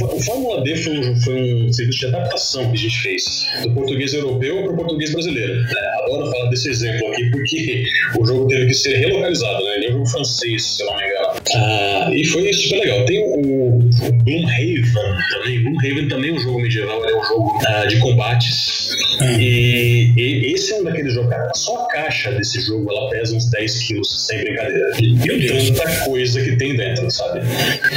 [0.01, 3.71] O Fórmula D foi um, foi um serviço de adaptação que a gente fez do
[3.71, 5.53] português europeu para o português brasileiro.
[5.53, 7.83] É, adoro falar desse exemplo aqui, porque
[8.19, 9.75] o jogo teve que ser relocalizado, né?
[9.77, 11.22] Ele é um jogo francês, se não me engano.
[11.55, 13.05] Ah, e foi super legal.
[13.05, 14.81] Tem o, o Gloomhaven
[15.31, 15.63] também.
[15.63, 18.89] Gloomhaven também é um jogo medieval, é um jogo ah, de combates.
[19.39, 23.35] E, e, esse é um daqueles jogos, cara, só a caixa desse jogo ela pesa
[23.35, 24.91] uns 10 quilos, sem brincadeira.
[24.93, 27.41] De tanta coisa que tem dentro, sabe?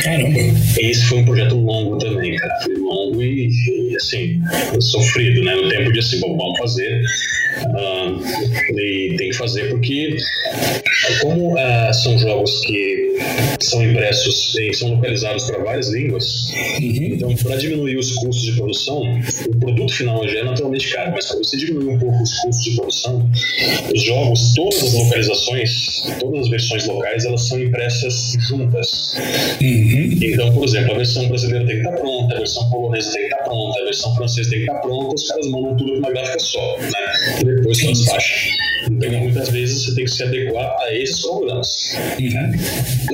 [0.02, 0.38] Caramba!
[0.78, 2.54] Esse foi um projeto longo também, cara.
[2.62, 3.48] Foi longo e,
[3.90, 4.40] e assim,
[4.80, 5.54] sofrido, né?
[5.54, 7.02] No tempo de assim, bom, vamos fazer.
[7.56, 10.16] Uh, e tem que fazer porque,
[11.22, 13.16] como uh, são jogos que
[13.60, 17.10] são impressos e são localizados para várias línguas, uhum.
[17.14, 19.02] então para diminuir os custos de produção,
[19.48, 22.64] o produto final já é naturalmente caro, mas para você diminuir um pouco os custos
[22.64, 23.30] de produção,
[23.94, 29.14] os jogos, todas as localizações, todas as versões locais, elas são impressas juntas.
[29.62, 30.18] Uhum.
[30.20, 33.34] Então, por exemplo, a versão brasileira tem que estar pronta, a versão polonesa tem que
[33.34, 36.38] estar pronta, a versão francesa tem que estar pronta, os caras mandam tudo numa gráfica
[36.38, 36.90] só, né?
[37.40, 38.56] E depois só despacha.
[38.90, 41.96] Então, muitas vezes você tem que se adequar a esses programas.
[42.20, 42.50] Uhum.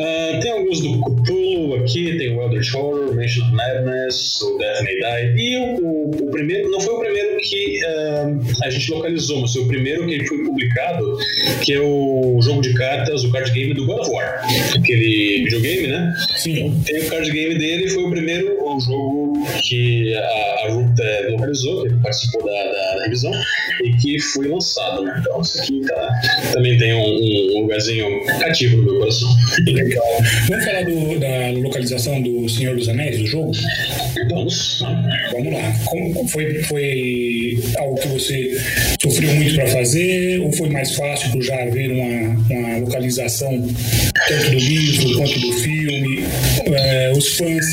[0.03, 4.83] Uh, tem alguns do Cthulhu aqui, tem o Eldritch Horror, Mansion of Madness, o Death
[4.83, 5.43] May Die.
[5.43, 9.53] E o, o, o primeiro, não foi o primeiro que uh, a gente localizou, mas
[9.53, 11.19] foi o primeiro que foi publicado,
[11.63, 14.43] que é o jogo de cartas, o card game do God of War.
[14.77, 16.15] Aquele videogame, né?
[16.37, 16.83] Sim.
[16.85, 21.29] Tem o card game dele, foi o primeiro o jogo que a, a Root é,
[21.31, 23.33] localizou, que participou da, da, da, revisão,
[23.85, 25.17] e que foi lançado, né?
[25.21, 26.21] Então, isso aqui tá,
[26.53, 28.07] também tem um, um lugarzinho
[28.41, 29.29] cativo no meu coração.
[29.67, 30.05] Legal.
[30.49, 33.53] Vamos falar do, da localização do Senhor dos Anéis, do jogo?
[34.31, 34.83] Vamos.
[35.33, 35.75] Vamos lá.
[35.85, 38.61] Como foi, foi algo que você
[39.01, 43.51] sofreu muito para fazer, ou foi mais fácil por já haver uma, uma localização
[44.29, 46.12] tanto do livro quanto do filme?
[46.75, 47.67] É, os fãs,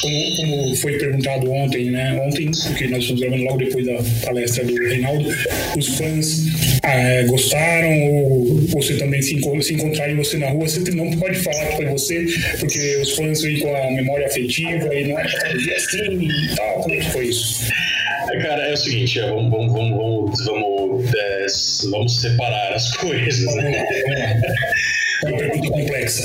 [0.00, 2.20] como, como, foi perguntado ontem, né?
[2.24, 5.28] Ontem, porque nós estamos gravando logo depois da palestra do Reinaldo,
[5.76, 6.46] os fãs
[6.82, 11.38] é, gostaram ou você também se, se encontrar em você na rua, você não pode
[11.40, 12.26] falar que foi você,
[12.58, 16.82] porque os fãs vêm com a memória afetiva e não é assim e tal.
[16.82, 17.66] Como é que foi isso?
[18.40, 21.46] Cara, é o seguinte, vamos, vamos, vamos, vamos, vamos, é,
[21.90, 23.84] vamos separar as coisas, né?
[25.24, 26.22] É uma pergunta complexa.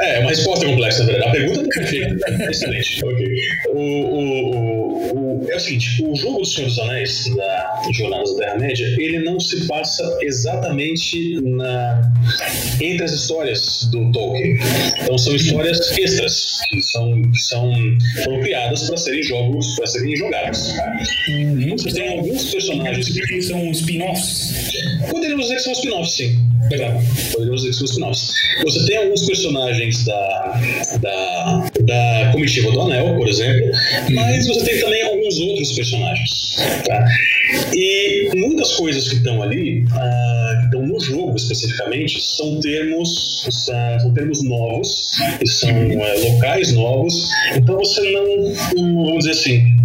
[0.00, 1.28] É, uma resposta complexa, na verdade.
[1.28, 2.34] A pergunta é perfeita.
[2.50, 3.04] Excelente.
[3.04, 3.26] Ok.
[3.68, 8.38] O, o, o, é o seguinte: o jogo do Senhor dos Anéis, da Jornadas da
[8.38, 12.12] Terra-média, ele não se passa exatamente na,
[12.80, 14.58] entre as histórias do Tolkien.
[15.02, 17.72] Então, são histórias extras, que são, que são,
[18.24, 20.74] foram criadas para serem jogos, para serem jogados.
[21.28, 21.76] Uhum.
[21.76, 24.52] Você tem alguns personagens que são spin-offs?
[25.10, 26.47] Poderíamos dizer que são spin-offs, sim.
[26.70, 27.02] Legal.
[27.32, 28.34] Poderíamos dizer que são spin-offs.
[28.64, 30.60] Você tem alguns personagens da,
[31.00, 33.70] da, da Comitiva do Anel, por exemplo,
[34.10, 36.56] mas você tem também alguns outros personagens.
[36.86, 37.04] Tá?
[37.74, 44.12] E muitas coisas que estão ali, uh, que estão no jogo especificamente, são termos, são
[44.12, 47.28] termos novos, que são uh, locais novos.
[47.56, 49.78] Então você não, vamos dizer assim,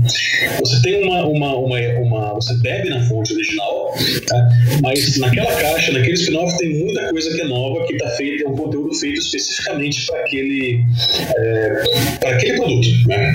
[0.60, 3.94] você tem uma, uma, uma, uma você bebe na fonte original,
[4.28, 4.50] tá?
[4.82, 8.48] mas naquela caixa, naquele spin-off tem muita coisa que é nova, que está feita, é
[8.48, 10.84] um conteúdo feito especificamente para aquele,
[11.38, 11.84] é,
[12.20, 13.08] para aquele produto.
[13.08, 13.34] Né?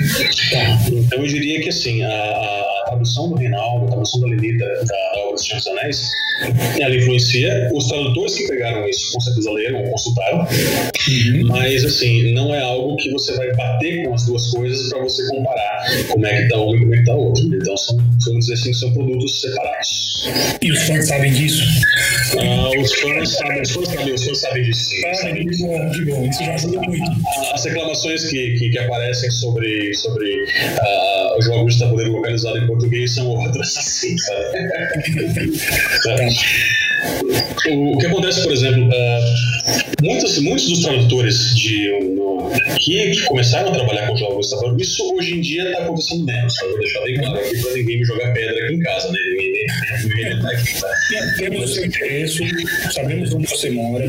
[0.51, 0.79] Tá.
[0.91, 5.28] Então eu diria que assim, a, a tradução do Reinaldo, a tradução da Lelita da
[5.39, 6.11] dos Senhor dos Anéis,
[6.79, 7.69] ela influencia.
[7.73, 11.47] Os tradutores que pegaram isso com certeza leram, consultaram, uhum.
[11.47, 15.27] mas assim, não é algo que você vai bater com as duas coisas para você
[15.27, 17.43] comparar como é que está um e como é que está outro.
[17.43, 20.23] Então, são, vamos dizer assim, são produtos separados.
[20.61, 21.63] E os fãs sabem disso?
[22.37, 24.89] Ah, os fãs sabem, os fãs sabem, os fãs sabem disso.
[24.89, 25.47] Sim, sabem.
[25.47, 27.11] Que bom, que bom, isso já ajuda muito.
[27.53, 32.67] As reclamações que, que, que aparecem sobre, sobre uh, os jogos de tabuleiro localizado em
[32.67, 34.39] português são outras, assim, sabe?
[37.71, 41.89] O que acontece, por exemplo, uh, muitos, muitos dos tradutores de,
[42.79, 46.53] que, começaram a trabalhar com jogos, isso hoje em dia está acontecendo menos.
[46.55, 46.65] Tá?
[46.65, 49.19] Vou deixar bem claro aqui para ninguém me jogar pedra aqui em casa, né?
[49.29, 49.65] Ninguém,
[50.03, 51.35] ninguém, ninguém?
[51.37, 52.43] Temos o seu endereço,
[52.93, 54.05] sabemos onde você mora.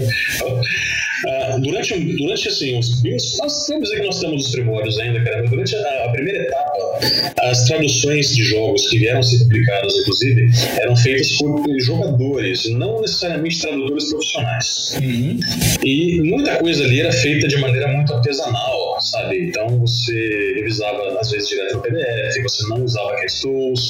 [1.26, 5.50] Uh, durante, durante assim, os, nós dizer que nós temos os primórdios ainda, cara, mas
[5.50, 6.98] durante a, a, primeira etapa,
[7.42, 10.50] as traduções de jogos que vieram ser publicadas, inclusive,
[10.80, 14.98] eram feitas por jogadores, não necessariamente tradutores profissionais.
[15.02, 15.40] Uhum.
[15.84, 19.48] E muita coisa ali era feita de maneira muito artesanal, sabe?
[19.48, 23.40] Então você revisava, às vezes, direto no PDF, você não usava aqueles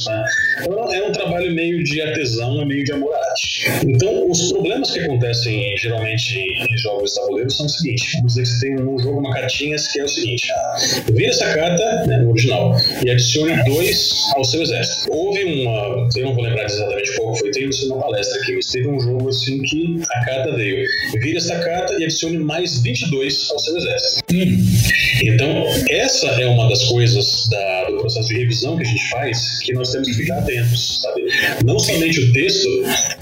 [0.06, 0.24] né?
[0.62, 3.66] Então era um trabalho meio de artesão e meio de amor arte.
[3.86, 8.48] Então, os problemas que acontecem geralmente em jogos tabuleiro são o seguinte: vamos dizer que
[8.48, 10.76] você tem no jogo uma cartinha que é o seguinte, ah,
[11.12, 15.12] vira essa carta né, no original e adicione dois ao seu exército.
[15.12, 18.66] Houve uma, eu não vou lembrar exatamente qual foi, tem isso numa palestra aqui, mas
[18.66, 20.86] teve um jogo assim que a carta veio,
[21.20, 24.34] vira essa carta e adicione mais 22 ao seu exército.
[24.34, 24.99] Hum.
[25.22, 29.60] Então, essa é uma das coisas da, do processo de revisão que a gente faz
[29.60, 31.24] que nós temos que ficar atentos, sabe?
[31.64, 32.68] Não somente o texto,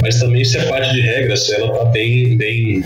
[0.01, 2.83] mas também se a parte de regras ela está bem, bem,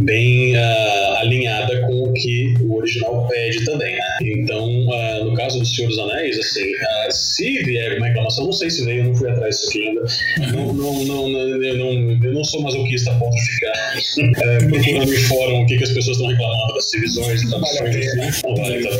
[0.00, 3.92] bem uh, alinhada com o que o original pede também.
[3.92, 4.00] Né?
[4.22, 8.52] Então, uh, no caso do Senhor dos Anéis, assim, uh, se vier uma reclamação, não
[8.52, 10.02] sei se veio, eu não fui atrás disso aqui ainda.
[10.52, 15.14] Não, não, não, eu, não, eu não sou masoquista a ponto de ficar uh, procurando
[15.14, 18.06] em fórum o que, que as pessoas estão reclamando das divisões e traduções.
[18.44, 18.90] Não vale, tá?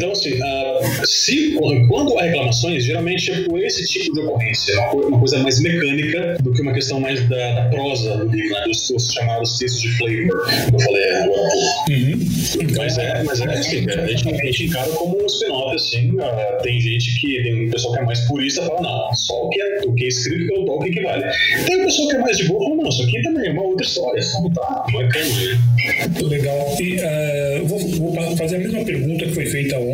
[0.00, 4.74] É, então, assim, uh, se, quando há reclamações, geralmente é por esse tipo de ocorrência,
[4.92, 8.64] uma coisa mais mecânica do que uma questão mais da, da prosa do livro, né,
[8.66, 11.90] dos, dos chamados textos de flavor, eu falei agora há pouco.
[11.90, 12.76] Uhum.
[12.76, 16.62] Mas é, mas é assim, a gente, a gente encara como um spin-off, assim, uh,
[16.62, 19.60] tem gente que, tem um pessoal que é mais purista fala, não, só o que
[19.60, 21.24] é, o que é escrito pelo Tolkien que vale.
[21.66, 23.62] Tem um pessoal que é mais de boa fala, não, isso aqui também é uma
[23.62, 25.60] outra história, não tá, é né?
[26.22, 26.76] Legal.
[26.80, 29.89] E uh, vou, vou fazer a mesma pergunta que foi feita ontem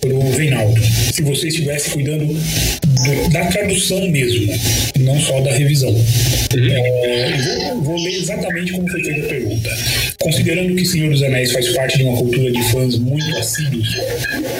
[0.00, 0.80] pro Reinaldo.
[1.12, 4.52] Se você estivesse cuidando do, da tradução mesmo,
[5.00, 5.90] não só da revisão.
[5.90, 7.04] Uhum.
[7.04, 9.70] É, vou, vou, ler exatamente como foi feita a pergunta.
[10.18, 13.96] Considerando que Senhor dos Anéis faz parte de uma cultura de fãs muito assíduos,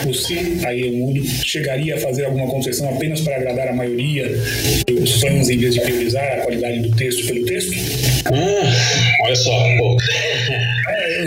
[0.05, 4.29] você, aí eu mudo, chegaria a fazer alguma concessão apenas para agradar a maioria
[4.87, 7.73] dos fãs em vez de priorizar a qualidade do texto pelo texto?
[7.73, 9.97] Hum, olha só, pô.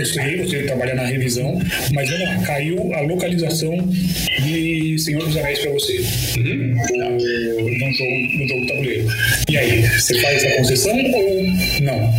[0.03, 3.76] Eu sei, você trabalha na revisão, mas olha, caiu a localização
[4.42, 5.96] de Senhor dos Anéis para você.
[6.38, 6.74] Uhum.
[6.74, 9.07] No, jogo, no jogo tabuleiro.
[9.48, 11.42] E aí, você faz a concessão ou
[11.82, 12.12] não?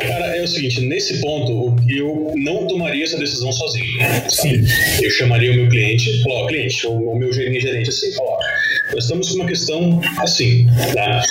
[0.00, 4.00] Cara, é o seguinte, nesse ponto, eu não tomaria essa decisão sozinho.
[4.28, 4.64] Sim.
[5.00, 8.38] Eu chamaria o meu cliente, ó, cliente, ou o meu gerente, gerente assim, ó,
[8.94, 11.22] nós estamos com uma questão assim, tá?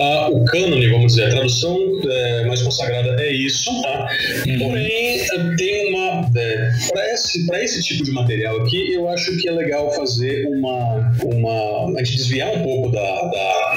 [0.00, 1.76] Ah, o cânone, vamos dizer, a tradução
[2.08, 4.08] é, mais consagrada é isso, tá?
[4.46, 4.58] Uhum.
[4.58, 5.20] Porém,
[5.56, 6.30] tem uma.
[6.36, 11.12] É, para esse, esse tipo de material aqui, eu acho que é legal fazer uma.
[11.24, 13.76] uma a gente desviar um pouco da, da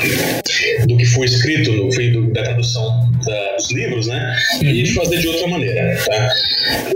[0.88, 4.36] do que foi escrito no fim da tradução da, dos livros, né?
[4.62, 4.70] Uhum.
[4.70, 6.30] E fazer de outra maneira, tá?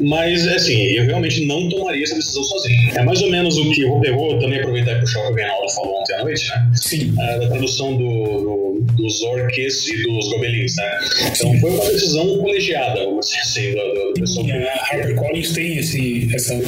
[0.02, 2.92] Mas, assim, eu realmente não tomaria essa decisão sozinho.
[2.96, 5.36] É mais ou menos o que eu vou também aproveitar e puxar o que o
[5.36, 6.72] Reinaldo falou noite, né?
[6.76, 7.16] Sim.
[7.20, 11.00] Ah, da tradução do, do, dos orques e dos gobelins, né?
[11.32, 14.48] Então foi uma decisão colegiada, vamos dizer assim, do, do pessoal.
[14.48, 16.60] E a HarperCollins tem esse, essa,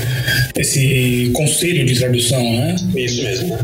[0.57, 2.75] esse conselho de tradução, né?
[2.95, 3.59] Isso mesmo, né?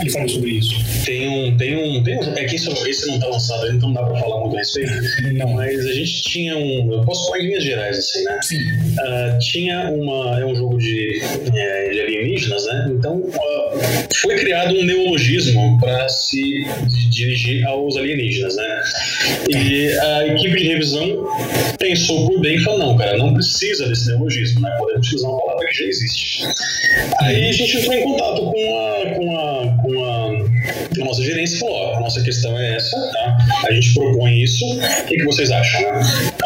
[0.00, 0.74] Ele falou sobre isso.
[1.04, 3.94] Tem um, tem um, tem um é que isso, esse não tá lançado, então não
[3.94, 4.92] dá pra falar muito a respeito.
[5.36, 5.54] Não.
[5.54, 8.38] Mas a gente tinha um, eu posso falar em linhas gerais, assim, né?
[8.42, 8.56] Sim.
[8.56, 11.20] Uh, tinha uma, é um jogo de,
[11.54, 12.90] é, de alienígenas, né?
[12.90, 16.64] Então uh, foi criado um neologismo para se
[17.10, 18.82] dirigir aos alienígenas, né?
[19.48, 21.26] E a equipe de revisão
[21.78, 24.70] pensou por bem e falou, não, cara, não precisa desse neologismo, né?
[24.78, 26.42] Podemos utilizar uma palavra que já existe.
[27.20, 31.56] Aí a gente entrou em contato com a, com a, com a, a nossa gerência
[31.56, 33.36] e falou, ó, a nossa questão é essa, tá?
[33.68, 35.82] A gente propõe isso, o que, que vocês acham?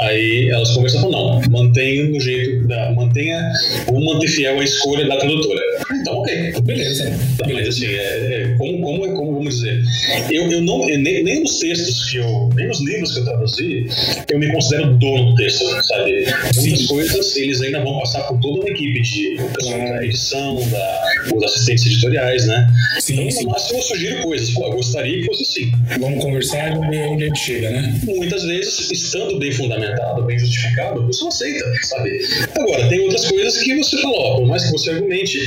[0.01, 3.41] Aí elas conversaram, não, mantenha no jeito, da, mantenha,
[3.87, 5.61] vamos manter fiel à escolha da tradutora.
[6.01, 6.53] Então, ok.
[6.63, 7.11] Beleza.
[7.39, 9.83] Tá, mas assim, é, é, como, como, é, como vamos dizer,
[10.31, 13.87] eu, eu não, nem, nem nos textos que eu, nem nos livros que eu traduzi,
[14.31, 16.27] eu me considero dono do texto, sabe?
[16.57, 21.03] Muitas coisas eles ainda vão passar por toda uma equipe de da edição, da,
[21.35, 22.69] os assistentes editoriais, né?
[23.01, 23.45] Sim, então, sim.
[23.45, 25.73] no máximo eu sugiro coisas, pô, eu gostaria que fosse assim.
[25.99, 28.01] Vamos conversar e ver onde a gente chega, né?
[28.05, 32.21] Muitas vezes, estando bem fundamentado, bem justificado, a pessoa aceita, sabe?
[32.59, 35.39] Agora, tem outras coisas que você falou, por mais que você argumente,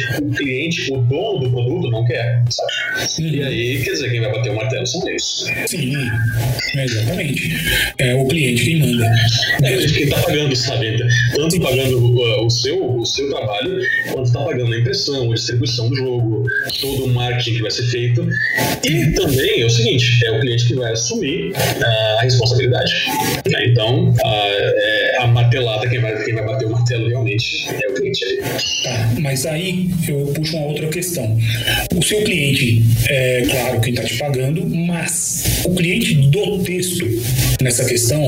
[0.43, 3.37] cliente, o dono do produto não quer, sabe?
[3.37, 5.45] E aí, quer dizer, quem vai bater o martelo são eles.
[5.67, 5.93] Sim,
[6.75, 7.55] exatamente.
[7.97, 9.05] É o cliente quem manda.
[9.63, 10.97] É quem está pagando, sabe?
[11.35, 13.79] Tanto pagando uh, o, seu, o seu trabalho,
[14.11, 16.43] quanto está pagando a impressão, a distribuição do jogo,
[16.81, 18.27] todo o marketing que vai ser feito.
[18.83, 22.93] E também é o seguinte, é o cliente que vai assumir uh, a responsabilidade.
[23.49, 23.67] Né?
[23.67, 27.93] Então, uh, é a martelada, quem vai, quem vai bater o martelo realmente é o
[27.93, 28.37] cliente ali.
[28.83, 31.37] Tá, mas aí eu puxo uma outra questão.
[31.95, 37.05] O seu cliente é, claro, quem está te pagando, mas o cliente do texto
[37.61, 38.21] nessa questão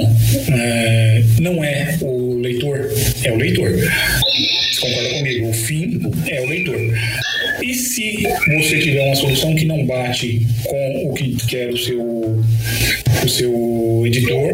[0.50, 2.90] é, não é o leitor,
[3.24, 3.72] é o leitor.
[3.72, 5.50] Você concorda comigo?
[5.50, 6.80] O fim é o leitor.
[7.62, 8.24] E se
[8.58, 12.44] você tiver uma solução que não bate com o que quer o seu,
[13.24, 14.54] o seu editor,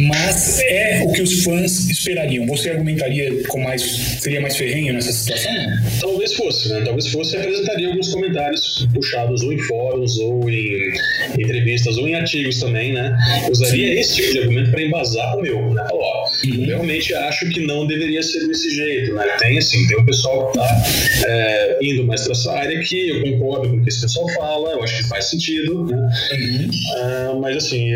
[0.00, 3.82] mas é o que os fãs esperariam, você argumentaria com mais.
[4.20, 5.52] seria mais ferrenho nessa situação?
[6.00, 6.82] Talvez fosse, né?
[6.84, 10.92] Talvez fosse apresentaria alguns comentários puxados ou em fóruns, ou em
[11.38, 13.16] entrevistas, ou em artigos também, né?
[13.44, 14.00] Eu usaria Sim.
[14.00, 15.86] esse tipo de argumento para embasar o meu, né?
[15.92, 16.66] Ó, uhum.
[16.66, 19.24] realmente acho que não deveria ser desse jeito, né?
[19.38, 20.82] Tem assim, tem o pessoal que tá
[21.26, 24.70] é, indo mais para essa área que eu concordo com o que esse pessoal fala,
[24.70, 25.96] eu acho que faz sentido, né?
[26.32, 26.70] Uhum.
[27.36, 27.92] Uh, mas assim,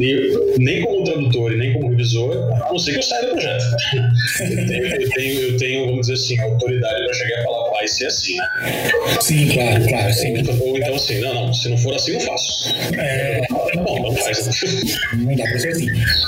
[0.00, 3.32] eu, nem como tradutor e nem como revisor, a não ser que eu saia do
[3.32, 3.64] projeto.
[4.40, 7.88] eu, tenho, eu, tenho, eu tenho, vamos dizer assim, autoridade para chegar e falar vai
[7.88, 8.48] ser assim, né?
[9.20, 10.12] Sim, claro, claro.
[10.12, 10.34] Sim.
[10.48, 12.74] Ou, ou então assim, não, não, se não for assim, não faço.
[12.98, 13.40] É,
[13.76, 15.86] Bom, não dá para ser assim.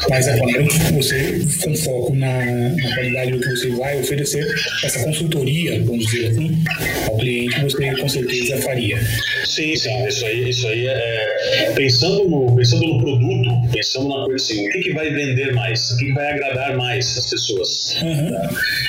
[0.09, 4.47] Mas é claro que você, com foco na, na qualidade do que você vai oferecer,
[4.82, 6.62] essa consultoria, vamos dizer assim,
[7.07, 8.99] ao cliente, você com certeza faria.
[9.45, 14.36] Sim, sim, isso aí, isso aí é pensando no, pensando no produto, pensando na coisa
[14.36, 17.97] assim, o que, que vai vender mais, o que, que vai agradar mais as pessoas.
[18.03, 18.30] Uhum.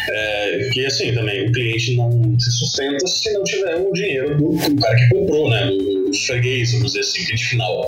[0.10, 4.50] É, que assim também o cliente não se sustenta se não tiver o dinheiro do,
[4.50, 5.66] do cara que comprou, né?
[5.68, 7.88] Do, do freguês, vamos dizer assim, cliente final.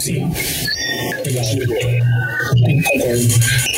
[0.00, 0.30] Sim.
[1.24, 1.44] Legal.
[1.44, 3.22] Sim, concordo.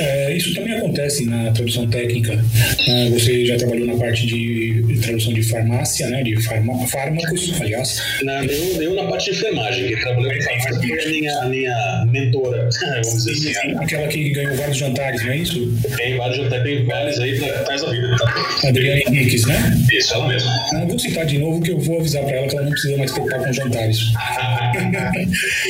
[0.01, 2.33] É, isso também acontece na tradução técnica.
[2.89, 6.22] Ah, você já trabalhou na parte de tradução de farmácia, né?
[6.22, 8.03] De farma, fármacos, aliás.
[8.22, 11.47] Na, eu, eu na parte de enfermagem, que trabalhei com farmácia, foi a minha, a
[11.47, 12.68] minha mentora,
[13.05, 13.68] vamos dizer assim.
[13.70, 15.72] Sim, Aquela que ganhou vários jantares, não é isso?
[15.97, 18.16] Tem vários, até tem vários aí pra trás da vida.
[18.16, 18.68] Tá?
[18.68, 19.57] Adriana Henriques, né?
[19.93, 20.51] Isso, ela mesma.
[20.74, 22.97] Ah, vou citar de novo que eu vou avisar para ela que ela não precisa
[22.97, 23.99] mais preocupar com jantares.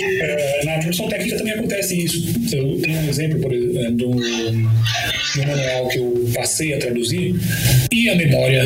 [0.03, 2.35] É, na tradução técnica também acontece isso.
[2.53, 7.35] Eu tenho um exemplo, por do, do manual que eu passei a traduzir
[7.93, 8.65] e a memória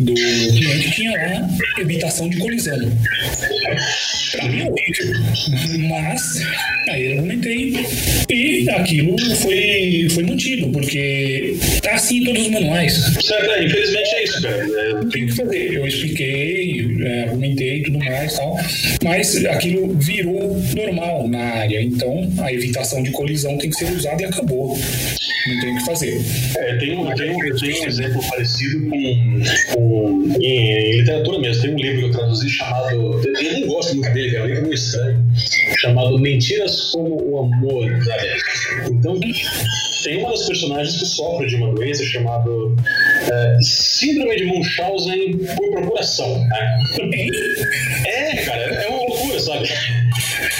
[0.00, 2.78] do cliente tinha lá evitação de colisão.
[4.32, 5.12] Pra mim é horrível.
[5.88, 6.40] Mas
[6.88, 7.74] aí eu argumentei
[8.30, 12.94] e aquilo foi, foi mantido, porque tá assim em todos os manuais.
[13.22, 14.56] Certo, é, infelizmente é isso, cara.
[14.56, 15.74] É, Tem que fazer.
[15.74, 18.56] Eu expliquei, é, argumentei e tudo mais tal,
[19.04, 21.82] mas aquilo virou normal na área.
[21.82, 24.78] Então a evitação de colisão tem que ser usada e acabou.
[25.46, 26.20] Não tem o que fazer.
[26.56, 31.62] É, tem um, tem um, tem um exemplo parecido com, com em, em literatura mesmo.
[31.62, 33.20] Tem um livro que eu traduzi chamado.
[33.24, 35.24] Eu nem gosto muito dele, é um livro estranho.
[35.80, 37.90] Chamado Mentiras como o Amor?
[38.88, 39.18] Então,
[40.02, 42.50] tem uma das personagens que sofre de uma doença chamada
[43.30, 46.38] é, Síndrome de Munchausen por procuração.
[46.38, 46.78] Né?
[48.06, 48.91] É, cara, é uma loucura,
[49.52, 49.68] sabe?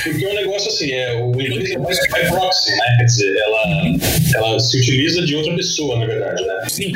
[0.05, 2.97] Porque é um negócio assim, é, o inglês é mais by proxy, né?
[2.99, 3.83] Quer dizer, ela,
[4.35, 6.55] ela se utiliza de outra pessoa, na verdade, né?
[6.69, 6.93] Sim.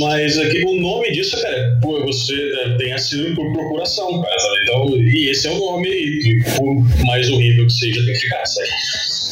[0.00, 4.38] Mas aqui, o nome disso, cara, é, pô, você é, tenha sido por procuração, cara.
[4.38, 4.56] sabe?
[4.62, 8.46] Então, e esse é o nome, e por mais horrível que seja, tem que ficar,
[8.46, 8.68] sabe?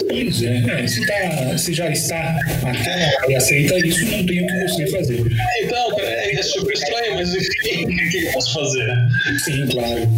[0.09, 4.47] Pois é, é, se, tá, se já está até e aceita isso, não tem o
[4.47, 5.21] que você fazer.
[5.63, 6.14] Então, cara, é, é
[6.45, 9.09] super estranho, mas enfim, o que eu posso fazer, né?
[9.45, 10.09] Sim, claro.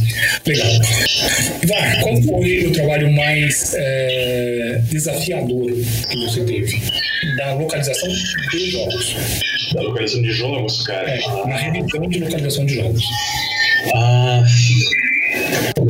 [0.47, 0.71] Legal.
[1.63, 6.83] Ivar, qual foi o trabalho mais é, desafiador que você teve?
[7.37, 9.17] Da localização de jogos.
[9.73, 11.11] Da localização de jogos, cara.
[11.11, 13.03] É, na revisão de localização de jogos.
[13.95, 14.43] Ah,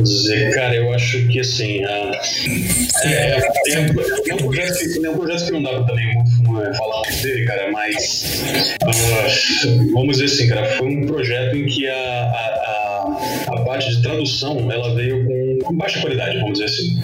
[0.03, 1.83] dizer, cara, eu acho que assim.
[1.85, 2.11] Ah,
[3.05, 6.73] é, tem, um, um projeto, que- um projeto que não dá pra também muito é,
[6.75, 8.41] falar muito dele, cara, mas.
[8.83, 9.27] ah,
[9.93, 13.07] vamos dizer assim, cara, foi um projeto em que a, a,
[13.47, 16.97] a, a parte de tradução ela veio com, baixa qualidade, vamos dizer assim.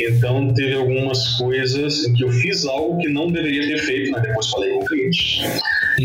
[0.00, 4.22] Então teve algumas coisas em que eu fiz algo que não deveria ter feito, mas
[4.22, 5.42] depois falei com o cliente.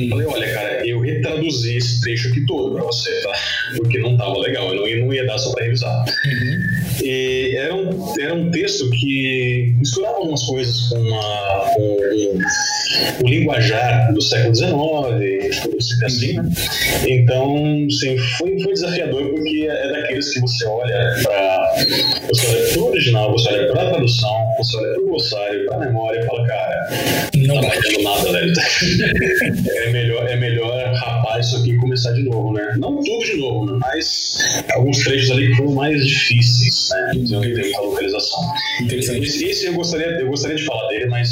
[0.09, 3.33] Falei, olha, cara, eu retraduzi esse trecho aqui todo pra você, tá?
[3.77, 6.05] Porque não tava legal, eu não ia, não ia dar só pra revisar.
[7.03, 12.39] E era um, era um texto que misturava algumas coisas com, a, com o,
[13.23, 14.71] o linguajar do século XIX,
[16.05, 16.49] assim, né?
[17.07, 21.75] Então, sim, foi, foi desafiador porque é daqueles que você olha para
[22.27, 26.25] você olha pro original, você olha pra tradução, você olha pro glossário, pra memória e
[26.25, 26.89] fala, cara,
[27.35, 27.77] Não tá vai.
[27.81, 28.53] valendo nada, velho.
[29.75, 30.93] é melhor, é melhor
[31.39, 32.75] isso aqui e começar de novo, né?
[32.77, 33.77] Não tudo de novo, né?
[33.81, 37.11] Mas alguns trechos ali que foram mais difíceis, né?
[37.15, 38.39] Em termos da localização.
[38.81, 39.25] Interessante.
[39.25, 41.29] Esse, esse eu gostaria, eu gostaria de falar dele, mas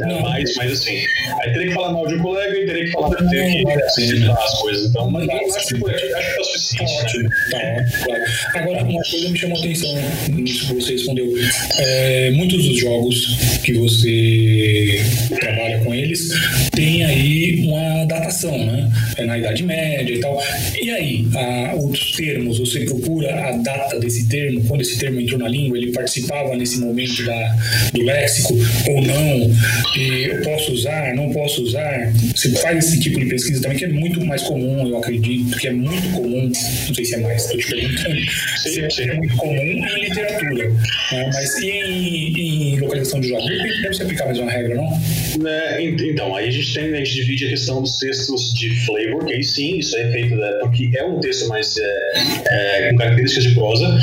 [0.00, 0.20] é, Não.
[0.22, 0.96] mais, mas assim,
[1.42, 3.82] aí teria que falar mal de um colega e teria que falar teria que vale
[3.82, 3.90] a pena.
[4.16, 4.86] citar as coisas.
[4.90, 6.88] Então, mas Não, acho que acho que tá Tá suficiente.
[6.88, 7.02] né?
[7.02, 8.24] ótimo, tá ótimo, claro.
[8.54, 9.94] Agora, uma coisa me chamou a atenção
[10.30, 11.34] nisso que você respondeu.
[11.78, 15.02] É, muitos dos jogos que você
[15.40, 16.28] trabalha com eles
[16.74, 18.90] têm aí uma datação, né?
[19.16, 20.42] É na Idade Média e tal.
[20.80, 25.38] E aí, a, os termos, você procura a data desse termo, quando esse termo entrou
[25.38, 27.56] na língua, ele participava nesse momento da,
[27.92, 28.54] do léxico
[28.88, 29.50] ou não?
[29.96, 32.12] E eu posso usar, não posso usar?
[32.34, 35.68] Você faz esse tipo de pesquisa também, que é muito mais comum, eu acredito, que
[35.68, 36.50] é muito comum,
[36.86, 38.20] não sei se é mais, estou te perguntando,
[38.62, 39.02] se é, sim.
[39.02, 41.30] é muito comum em literatura, né?
[41.32, 43.46] mas e em, em localização de jogos?
[43.82, 45.48] Deve se aplicar a mesma regra, não?
[45.48, 48.70] É, en- então, aí a gente tem, a gente divide a questão dos textos de
[48.86, 52.12] flavor, aí sim, isso é feito, né, porque é um texto mais é,
[52.50, 53.98] é, com características de prosa.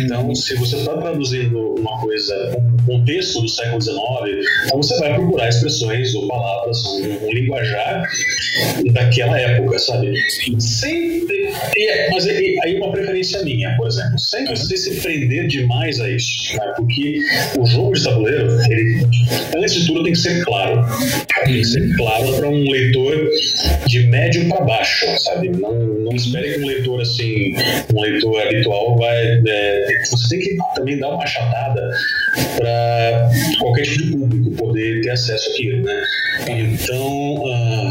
[0.00, 3.96] Então, se você está traduzindo uma coisa, um contexto do século XIX,
[4.66, 8.02] então você vai procurar expressões ou palavras, um, um linguajar
[8.92, 10.12] daquela época, sabe?
[10.58, 11.50] Sempre.
[11.76, 16.56] E, mas aí uma preferência minha, por exemplo, sem você se prender demais a isso,
[16.56, 16.72] né?
[16.76, 17.18] porque
[17.58, 19.06] o jogo de tabuleiro, ele,
[19.56, 20.84] antes de tudo, tem que ser claro.
[21.44, 23.28] Tem que ser claro para um leitor
[23.86, 25.48] de médio para baixo, sabe?
[25.50, 27.54] Não, não espere que um leitor assim,
[27.94, 29.42] um leitor habitual vai.
[29.46, 31.90] É, você tem que também dar uma achatada
[32.56, 36.04] para qualquer tipo de público poder ter acesso àquilo, né?
[36.48, 37.90] Então, uh,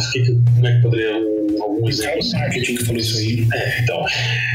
[0.55, 2.19] como é que poderia um, algum exemplo?
[2.19, 3.47] É o marketing que falou isso aí.
[3.53, 4.05] É, então.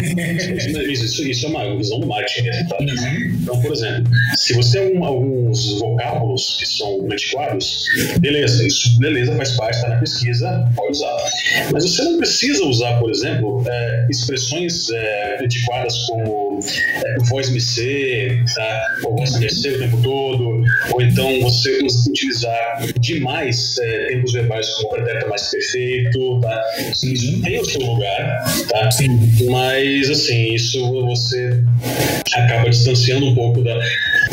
[0.92, 2.76] isso, isso é uma visão do marketing Tá?
[2.80, 3.38] Uhum.
[3.42, 4.04] Então, por exemplo,
[4.36, 7.86] se você tem alguns vocábulos que são antiquados,
[8.20, 11.16] beleza, isso beleza, faz parte, está na pesquisa, pode usar.
[11.72, 16.60] Mas você não precisa usar, por exemplo, é, expressões é, antiquadas como
[17.04, 18.96] é, voz ser, tá?
[19.04, 24.90] ou voz ser o tempo todo, ou então você utilizar demais é, tempos verbais como
[24.90, 26.62] pretérito mais perfeito, tá?
[27.02, 28.90] Isso tem o seu lugar, tá?
[28.90, 29.18] Sim.
[29.50, 31.62] Mas, assim, isso você
[32.34, 33.78] acaba distanciando um pouco da,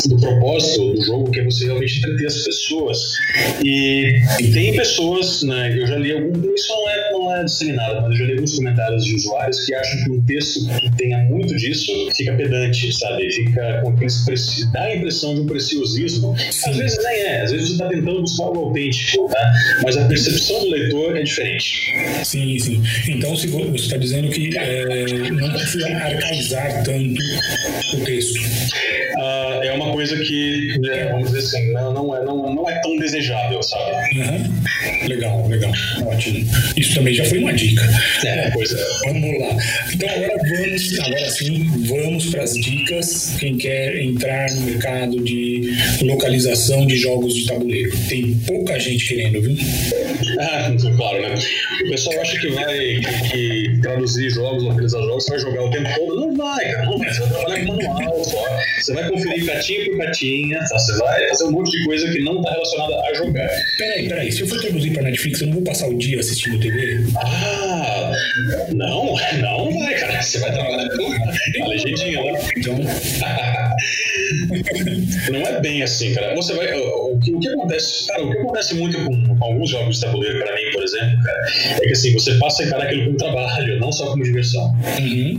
[0.08, 2.98] do propósito do jogo, que é você realmente entreter as pessoas.
[3.64, 8.02] E, e tem pessoas, né, eu já li algum, isso não é, não é disseminado,
[8.02, 11.18] mas eu já li alguns comentários de usuários que acham que um texto que tenha
[11.24, 13.30] muito disso fica pedante, sabe?
[13.32, 13.94] Fica com
[14.72, 16.34] dá a impressão de um preciosismo.
[16.66, 19.52] Às vezes nem é, às vezes você está tentando buscar algo autêntico, tá?
[19.82, 21.92] Mas a percepção do leitor é diferente.
[22.24, 22.82] Sim, sim.
[23.08, 27.20] Então se você está dizendo que é, não precisa arcaizar tanto
[27.94, 28.38] o texto.
[29.16, 29.33] Uh,
[29.74, 32.96] é uma coisa que, né, vamos dizer assim, não, não, é, não, não é tão
[32.96, 34.20] desejável, sabe?
[34.20, 35.08] Uhum.
[35.08, 35.72] Legal, legal.
[36.06, 36.46] Ótimo.
[36.76, 37.82] Isso também já foi uma dica.
[38.24, 38.84] É, pois é.
[39.06, 39.56] Vamos lá.
[39.92, 43.34] Então agora vamos, agora sim, vamos para as dicas.
[43.38, 47.92] Quem quer entrar no mercado de localização de jogos de tabuleiro.
[48.08, 49.56] Tem pouca gente querendo, viu?
[50.40, 51.34] Ah, claro, né?
[51.84, 53.00] O pessoal acha que vai
[53.30, 56.20] que traduzir jogos, localizar jogos, você vai jogar o tempo todo.
[56.20, 56.84] Não vai, cara.
[56.84, 56.98] Não.
[56.98, 58.44] Você vai trabalhar com manual só.
[58.80, 60.78] Você vai conferir catinha por catinha, tá?
[60.78, 63.48] você vai fazer um monte de coisa que não está relacionada a jogar.
[63.78, 64.32] Peraí, peraí.
[64.32, 67.02] Se eu for traduzir para Netflix, eu não vou passar o dia assistindo TV?
[67.16, 68.12] Ah,
[68.74, 70.22] não, não vai, cara.
[70.22, 72.22] Você vai trabalhar com a legendinha.
[72.22, 72.38] Né?
[72.58, 72.78] Então.
[75.30, 76.34] não é bem assim, cara.
[76.34, 76.72] Você vai.
[76.78, 80.02] O que, o que acontece, cara, o que acontece muito com, com alguns jogos de
[80.02, 81.40] tabuleiro, para mim, por exemplo, cara,
[81.76, 84.72] é que assim, você passa a encarar aquilo como trabalho, não só como diversão.
[85.00, 85.38] Uhum.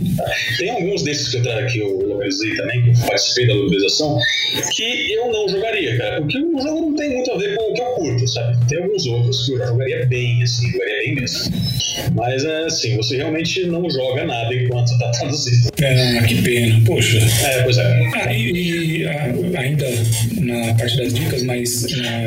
[0.58, 4.15] Tem alguns desses que eu, que eu localizei também, que eu participei da localização,
[4.74, 7.74] que eu não jogaria, cara, porque o jogo não tem muito a ver com o
[7.74, 8.68] que eu curto, sabe?
[8.68, 11.52] Tem alguns outros que eu jogaria bem, assim, jogaria bem mesmo.
[12.14, 15.70] Mas é assim, você realmente não joga nada enquanto está traduzindo.
[15.80, 17.18] É, que pena, poxa.
[17.44, 18.10] É, pois é.
[18.14, 19.86] Ah, e, e a, ainda
[20.40, 21.86] na parte das dicas, mas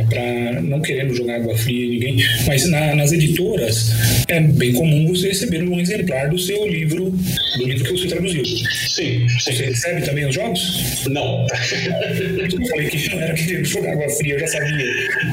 [0.09, 2.17] para não querendo jogar água fria ninguém,
[2.47, 3.91] mas na, nas editoras
[4.27, 7.11] é bem comum você receber um exemplar do seu livro,
[7.57, 8.43] do livro que você traduziu.
[8.45, 9.27] Sim.
[9.27, 9.27] sim.
[9.39, 11.05] Você recebe também os jogos?
[11.07, 11.45] Não.
[11.85, 14.85] Eu falei que não era que jogar água fria, eu já sabia.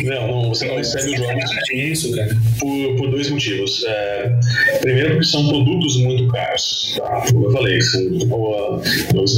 [0.05, 1.51] Não, não você não recebe os jogos.
[1.73, 2.37] Isso, cara.
[2.59, 3.85] Por, por dois motivos.
[3.87, 4.33] É,
[4.81, 6.95] primeiro, porque são produtos muito caros.
[6.97, 7.25] Tá?
[7.33, 8.83] Como eu falei, são uh,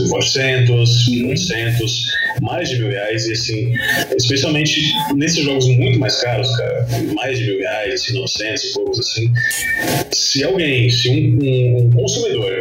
[0.09, 2.05] 400, 800,
[2.43, 3.27] mais de mil reais.
[3.27, 3.75] E assim,
[4.17, 4.81] especialmente
[5.15, 9.33] nesses jogos muito mais caros, cara, mais de mil reais, assim, 900 e poucos, assim.
[10.13, 12.53] Se alguém, se um, um, um consumidor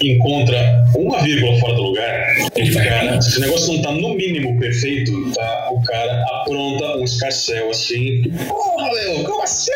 [0.00, 4.58] encontra uma vírgula fora do lugar, ele cara, se o negócio não tá no mínimo
[4.58, 5.70] perfeito, tá?
[5.72, 8.22] O cara apronta um escarcel assim.
[8.48, 9.70] Porra, meu, como assim?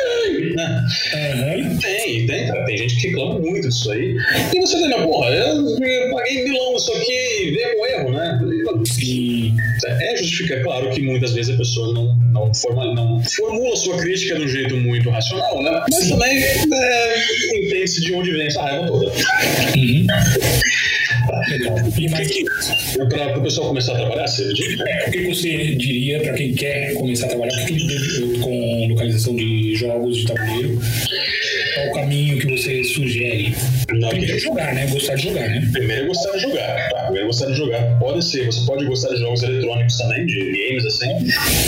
[0.54, 0.84] Né?
[1.14, 1.78] Uhum.
[1.78, 2.64] Tem, tem, cara.
[2.64, 4.16] Tem gente que reclama muito disso aí.
[4.54, 8.40] E você tem, porra, eu, eu paguei milão isso aqui, veio um erro, né?
[8.84, 9.56] Sim.
[9.86, 14.36] É justificar, claro que muitas vezes a pessoa não, não, forma, não formula sua crítica
[14.36, 15.82] de um jeito muito racional, né?
[15.90, 16.10] Mas Sim.
[16.10, 19.06] também é, entende-se de onde vem essa raiva toda.
[19.06, 20.06] Uhum.
[21.94, 26.94] Que para o pessoal começar a trabalhar, é, o que você diria para quem quer
[26.94, 27.66] começar a trabalhar
[28.42, 30.80] com localização de jogos de tabuleiro?
[31.74, 33.54] Qual o caminho que você sugere?
[33.98, 34.86] Não, Primeiro é jogar, né?
[34.86, 35.68] Gostar de jogar, né?
[35.72, 37.02] Primeiro é gostar de jogar, tá?
[37.04, 37.98] Primeiro é gostar de jogar.
[37.98, 41.08] Pode ser, você pode gostar de jogos eletrônicos também, de games, assim.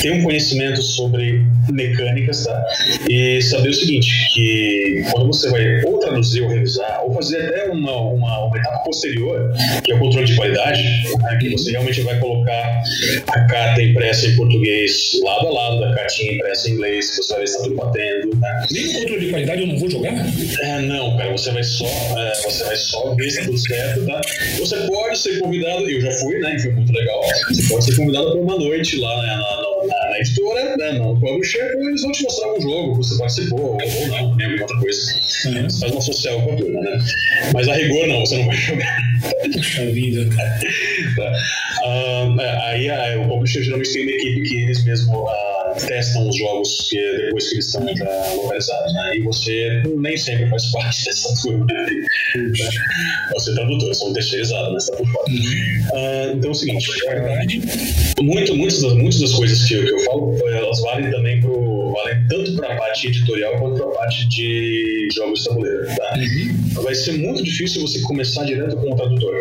[0.03, 2.65] Ter um conhecimento sobre mecânicas, tá?
[3.09, 7.65] E saber o seguinte, que quando você vai ou traduzir ou revisar, ou fazer até
[7.71, 9.53] uma, uma, uma etapa posterior,
[9.85, 11.39] que é o controle de qualidade, né?
[11.41, 12.83] que você realmente vai colocar
[13.29, 17.33] a carta impressa em português lado a lado da cartinha impressa em inglês, que você
[17.33, 18.37] vai ver se está tudo batendo.
[18.37, 18.67] Né?
[18.71, 20.15] Nem controle de qualidade eu não vou jogar?
[20.63, 24.21] É, não, cara, você vai só, é, você vai só ver se tudo certo, tá?
[24.59, 26.59] Você pode ser convidado, eu já fui, né?
[26.59, 27.21] Foi muito legal.
[27.49, 30.93] Você pode ser convidado para uma noite lá né, na, na, na, editora, né?
[30.93, 34.47] No publisher, eles vão te mostrar um jogo que você participou, ou, ou não, nem
[34.47, 35.01] alguma outra coisa.
[35.47, 35.71] Uhum.
[35.71, 36.99] Você faz uma social com a turma, né?
[37.53, 38.99] Mas a rigor não, você não vai jogar.
[39.53, 40.29] Puxa vida.
[41.17, 41.33] tá.
[41.85, 46.37] Uh, aí uh, o publisher geralmente tem uma equipe que eles mesmos uh, testam os
[46.37, 47.85] jogos que, depois que eles estão
[48.37, 49.17] localizados, né?
[49.17, 51.67] E você nem sempre faz parte dessa turma.
[51.67, 52.71] Né?
[53.35, 55.27] Você é tradutor, você é um terceirizado, mas está por fora.
[55.29, 56.33] Uhum.
[56.35, 56.87] então é o seguinte,
[58.23, 61.93] muito, muitas, das, muitas das coisas que eu, que eu falo, elas valem também pro,
[61.93, 65.87] valem tanto para a parte editorial quanto para a parte de jogos de tabuleiro.
[65.87, 66.15] Tá?
[66.17, 66.83] Uhum.
[66.83, 69.35] Vai ser muito difícil você começar direto com o tradutor.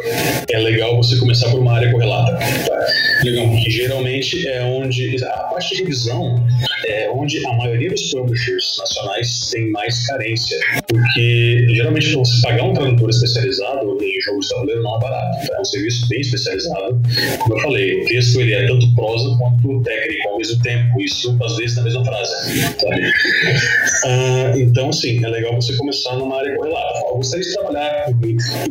[0.49, 2.33] É legal você começar por uma área correlata.
[2.33, 2.85] Tá?
[3.23, 3.49] Legal.
[3.63, 6.74] Que geralmente é onde a parte de revisão home.
[6.87, 10.57] É onde a maioria dos publishers nacionais tem mais carência,
[10.87, 15.47] porque geralmente você pagar um tradutor especializado em jogos de tabuleiro não é barato.
[15.47, 15.55] Tá?
[15.57, 17.01] É um serviço bem especializado.
[17.39, 21.01] Como eu falei, o texto ele é tanto prosa quanto técnico ao mesmo tempo.
[21.01, 22.33] Isso às vezes na mesma frase.
[22.81, 22.95] Tá?
[24.05, 26.99] Uh, então, sim, é legal você começar numa área correlata.
[27.09, 28.05] Eu gostaria de trabalhar,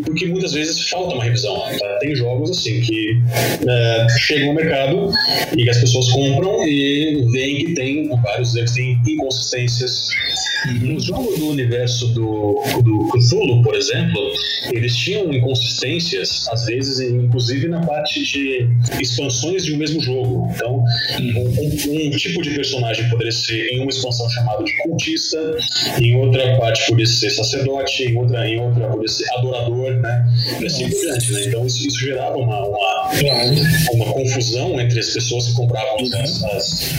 [0.05, 1.57] porque muitas vezes falta uma revisão.
[1.57, 1.99] Tá?
[2.01, 5.11] Tem jogos assim que uh, chegam no mercado
[5.57, 10.09] e as pessoas compram e veem que tem vários erros, tem inconsistências.
[10.67, 10.97] Uhum.
[10.97, 14.33] Os jogos do universo do, do Cthulhu, por exemplo,
[14.73, 18.69] eles tinham inconsistências, às vezes, inclusive na parte de
[19.01, 20.51] expansões de um mesmo jogo.
[20.55, 20.83] Então,
[21.21, 25.39] um, um, tipo de personagem poderia ser em uma expansão chamado de cultista,
[26.01, 30.27] em outra parte poderia ser sacerdote, em outra, em outra poderia ser adorador, né?
[30.61, 31.45] E assim por diante, né?
[31.47, 33.13] Então, isso, isso gerava uma, uma,
[33.93, 36.95] uma confusão entre as pessoas que compravam as, as,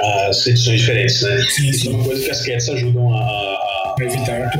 [0.00, 1.38] as, edições diferentes, né?
[1.38, 1.70] Sim, sim.
[1.70, 3.69] Isso é uma coisa que as cats ajudam a
[4.04, 4.50] evitar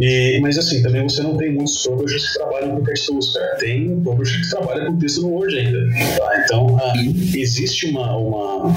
[0.00, 3.56] E, mas assim, também você não tem muitos publishers que trabalham com textos, cara.
[3.56, 5.78] Tem um publisher que trabalha com texto no Word ainda.
[6.16, 6.42] Tá?
[6.44, 6.92] Então, ah,
[7.34, 8.74] existe uma, uma.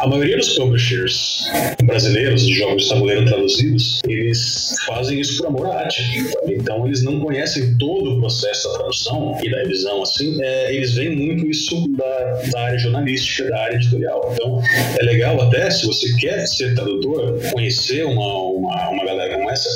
[0.00, 1.44] A maioria dos publishers
[1.84, 6.02] brasileiros de jogos de tabuleiro traduzidos, eles fazem isso por amor à arte.
[6.32, 6.40] Tá?
[6.48, 10.42] Então, eles não conhecem todo o processo da tradução e da revisão, assim.
[10.42, 14.32] É, eles veem muito isso da, da área jornalística, da área editorial.
[14.32, 14.60] Então,
[14.98, 19.68] é legal até, se você quer ser tradutor, conhecer uma, uma, uma galera como essa,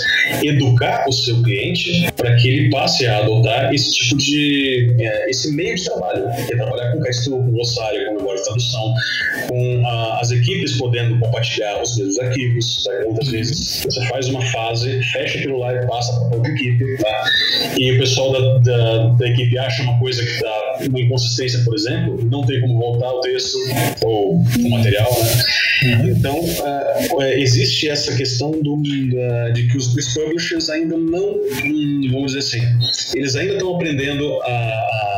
[0.43, 5.53] educar o seu cliente para que ele passe a adotar esse tipo de é, esse
[5.53, 8.95] meio de trabalho, que é trabalhar com texto, com glossário, com memória de tradução,
[9.49, 12.85] com a, as equipes podendo compartilhar os mesmos arquivos.
[12.85, 12.93] Tá?
[13.07, 17.25] Muitas vezes você faz uma fase, fecha aquilo lá e passa para outra equipe, tá?
[17.79, 21.75] e o pessoal da, da, da equipe acha uma coisa que dá uma inconsistência, por
[21.75, 23.59] exemplo, não tem como voltar o texto
[24.03, 25.43] ou o material, né?
[25.83, 26.11] Uhum.
[26.11, 28.77] Então, uh, existe essa questão do,
[29.11, 31.35] da, de que os, os publishers ainda não,
[31.65, 32.63] hum, vamos dizer assim,
[33.15, 35.10] eles ainda estão aprendendo a, a,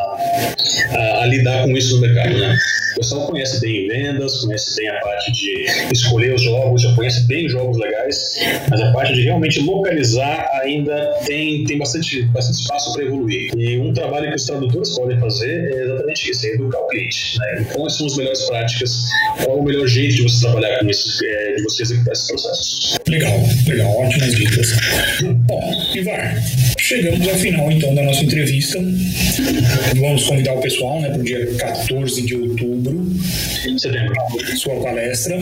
[1.20, 2.56] a, lidar com isso no mercado, né?
[2.92, 7.26] O pessoal conhece bem vendas, conhece bem a parte de escolher os jogos, já conhece
[7.26, 8.34] bem os jogos legais,
[8.68, 13.50] mas a parte de realmente localizar ainda tem, tem bastante, bastante espaço para evoluir.
[13.56, 17.38] E um trabalho que os tradutores podem fazer é exatamente isso, é educar o cliente.
[17.38, 17.66] Né?
[17.72, 19.02] Quais são as melhores práticas,
[19.42, 22.28] qual é o melhor jeito de você trabalhar com isso, é, de você executar esses
[22.28, 22.98] processos.
[23.08, 24.72] Legal, legal, ótimas dicas.
[25.46, 26.36] Bom, Ivar,
[26.78, 28.78] chegamos ao final então da nossa entrevista.
[29.96, 33.02] Vamos convidar o pessoal né, para o dia 14 de outubro
[33.78, 34.14] Setembro.
[34.56, 35.36] Sua palestra.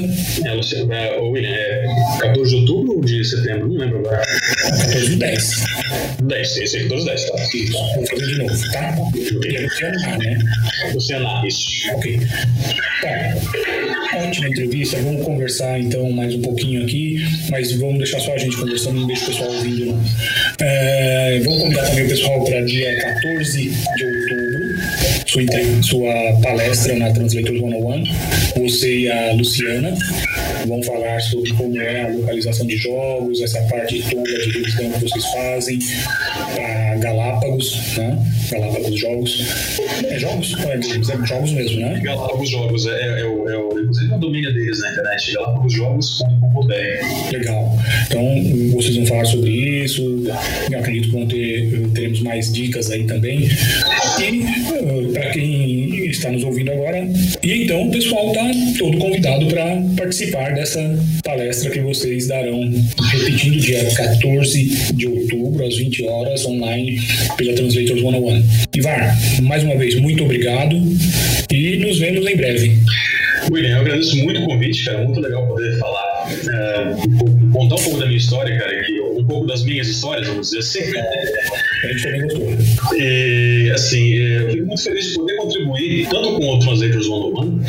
[0.45, 1.85] É, Luciano, é, William, é
[2.21, 3.69] 14 de outubro ou de setembro?
[3.69, 4.23] Não lembro agora.
[4.69, 5.51] 14 de 10.
[6.23, 7.37] 10, esse é 14 de 10, tá?
[7.55, 8.97] Isso, vou fazer de novo, tá?
[9.15, 10.39] E é Luciano, né?
[10.93, 11.91] Luciano, isso.
[11.95, 12.21] Ok.
[13.03, 13.37] Tá.
[14.13, 18.57] Ótima entrevista, vamos conversar então mais um pouquinho aqui, mas vamos deixar só a gente
[18.57, 20.01] conversando, não deixa o pessoal ouvindo não.
[20.61, 24.50] É, vamos convidar também o pessoal para dia 14 de outubro,
[25.31, 25.43] sua,
[25.83, 28.05] sua palestra na Translators 101.
[28.61, 29.95] Você e a Luciana
[30.67, 35.01] vão falar sobre como é a localização de jogos, essa parte toda de revisão que
[35.01, 35.79] vocês fazem
[36.55, 38.19] para Galápagos, né?
[38.51, 39.47] Galápagos Jogos.
[40.05, 40.55] É jogos?
[40.59, 42.01] É, é jogos mesmo, né?
[42.03, 45.33] Galápagos Jogos, é, é, é, o, é o, inclusive é o domínio deles na internet,
[45.33, 47.33] galápagosjogos.com.br.
[47.33, 47.79] Legal.
[48.07, 50.25] Então, vocês vão falar sobre isso,
[50.71, 53.49] eu acredito que vão ter, teremos mais dicas aí também.
[54.21, 57.07] E, uh, para quem está nos ouvindo agora,
[57.43, 60.81] e então o pessoal está todo convidado para participar dessa
[61.25, 62.71] palestra que vocês darão,
[63.11, 67.01] repetindo, dia 14 de outubro, às 20 horas, online,
[67.37, 68.45] pela Translators 101.
[68.75, 70.77] Ivar, mais uma vez, muito obrigado
[71.51, 72.79] e nos vemos em breve.
[73.51, 75.05] William, eu agradeço muito o convite, cara.
[75.05, 78.85] Muito legal poder falar, é, contar um pouco da minha história, cara.
[78.85, 80.99] Que um pouco das minhas histórias, vamos dizer assim.
[81.83, 82.97] A gente também gostou.
[82.97, 87.61] E, assim, eu fico muito feliz de poder contribuir tanto com o Translators One One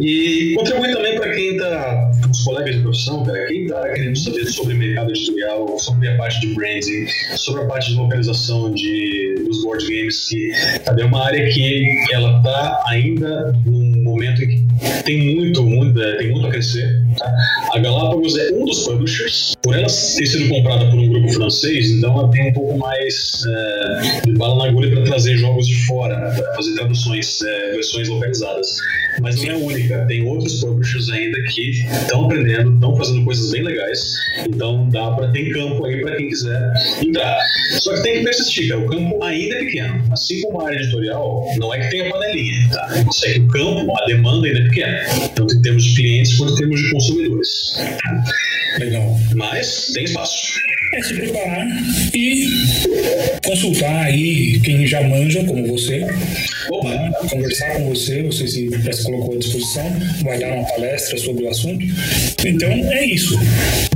[0.00, 4.46] e contribuir também para quem está, os colegas de profissão, cara, quem está querendo saber
[4.46, 7.06] sobre mercado editorial, sobre a parte de branding,
[7.36, 10.52] sobre a parte de localização de, dos board games, que
[10.84, 16.00] sabe, é uma área que ela está ainda num momento em que tem muito, muito,
[16.00, 17.02] é, tem muito a crescer.
[17.18, 17.32] Tá?
[17.74, 19.15] A Galápagos é um dos publishers,
[19.62, 23.42] por ela ter sido comprada por um grupo francês, então ela tem um pouco mais
[23.46, 28.08] é, de bala na agulha para trazer jogos de fora, para fazer traduções, é, versões
[28.08, 28.76] localizadas.
[29.20, 33.62] Mas não é única, tem outros publishers ainda que estão aprendendo, estão fazendo coisas bem
[33.62, 34.14] legais,
[34.46, 37.38] então dá para ter campo aí para quem quiser entrar.
[37.78, 38.80] Só que tem que persistir, cara.
[38.80, 40.04] o campo ainda é pequeno.
[40.12, 42.88] Assim como a área editorial, não é que tenha panelinha, tá?
[43.10, 44.98] Só que o campo, a demanda ainda é pequena,
[45.34, 47.76] tanto em termos de clientes quanto em termos de consumidores.
[48.78, 49.16] Legal.
[49.34, 50.60] Mas tem espaço.
[50.92, 51.66] É se preparar
[52.14, 52.46] e
[53.44, 57.12] consultar aí quem já manja, como você, né?
[57.28, 59.92] conversar com você, você se, se colocou à disposição,
[60.22, 61.84] vai dar uma palestra sobre o assunto.
[62.44, 63.38] Então é isso.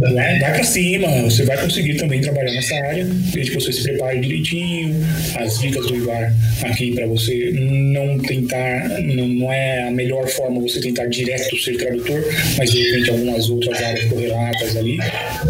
[0.00, 3.82] Vai, vai para cima, você vai conseguir também trabalhar nessa área, desde que você se
[3.82, 4.96] prepare direitinho,
[5.36, 10.60] as dicas do Ivar aqui para você não tentar, não, não é a melhor forma
[10.60, 12.22] você tentar direto ser tradutor,
[12.56, 14.98] mas de repente algumas outras áreas correlatas ali.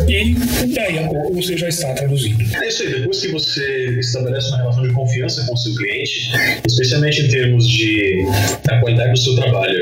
[0.08, 0.34] E
[0.74, 2.42] daí a pouco você já está traduzindo.
[2.62, 6.30] É isso aí, depois que você estabelece uma relação de confiança com o seu cliente,
[6.66, 8.24] especialmente em termos de
[8.64, 9.78] da qualidade do seu trabalho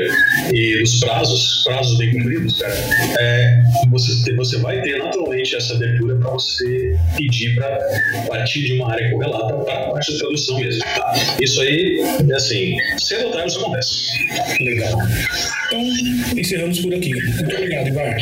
[0.53, 2.75] e dos prazos, prazos bem cumpridos, cara,
[3.19, 7.77] é, você, você vai ter naturalmente essa abertura para você pedir para
[8.27, 10.81] partir de uma área correlata para a parte da tradução mesmo.
[10.81, 11.13] Tá?
[11.41, 11.99] Isso aí,
[12.29, 14.09] é assim, cedo ou tarde isso acontece.
[14.61, 14.97] Legal.
[15.67, 17.13] Então, encerramos por aqui.
[17.13, 18.17] Muito obrigado, Ivar.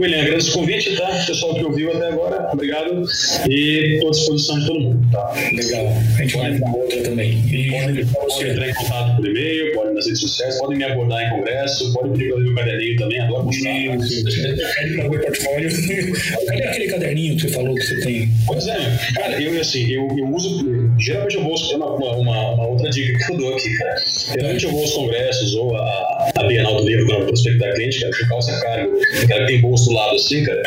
[0.00, 1.24] William, agradeço o convite, tá?
[1.26, 3.04] Pessoal que ouviu até agora, obrigado.
[3.48, 5.32] E estou à disposição de todo mundo, tá?
[5.52, 5.86] Legal.
[5.86, 7.32] A gente vai dar outra também.
[7.52, 11.22] E Pode, pode entrar em contato por e-mail, pode nas redes sociais, podem me abordar
[11.22, 13.72] em congresso, pode pedir para ler meu caderninho também, adoro mostrar.
[13.74, 15.68] Pede para ver portfólio.
[16.48, 18.28] Cadê aquele caderninho que você falou que você tem?
[18.46, 18.78] Pois é,
[19.14, 20.88] cara, eu assim, eu, eu uso.
[20.98, 21.54] Geralmente eu vou.
[21.58, 23.96] É uma, uma, uma, outra dica que eu dou aqui, cara.
[24.32, 28.00] Geralmente eu vou aos congressos ou a, a Bienal do Livro, quando eu prospectar cliente,
[28.00, 28.98] cara, com calça cargo,
[29.28, 30.62] cara que tem bolso do lado assim, cara,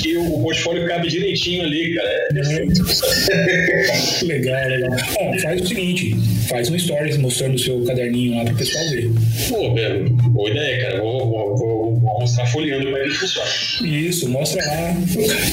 [0.00, 2.08] que o, o portfólio cabe direitinho ali, cara.
[2.08, 2.82] É perfeito.
[4.26, 4.90] legal, legal.
[5.20, 6.16] Ó, faz o seguinte:
[6.48, 9.10] faz um stories mostrando o seu caderninho lá para o pessoal ver.
[9.48, 11.00] Pô, velho, boa ideia, cara.
[11.02, 13.48] Vou, vou, vou, vou mostrar folheando como é que funciona.
[13.84, 14.96] Isso, mostra lá.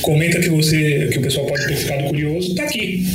[0.02, 2.56] Comenta que você, que o pessoal pode ter ficado curioso.
[2.56, 3.06] Tá aqui.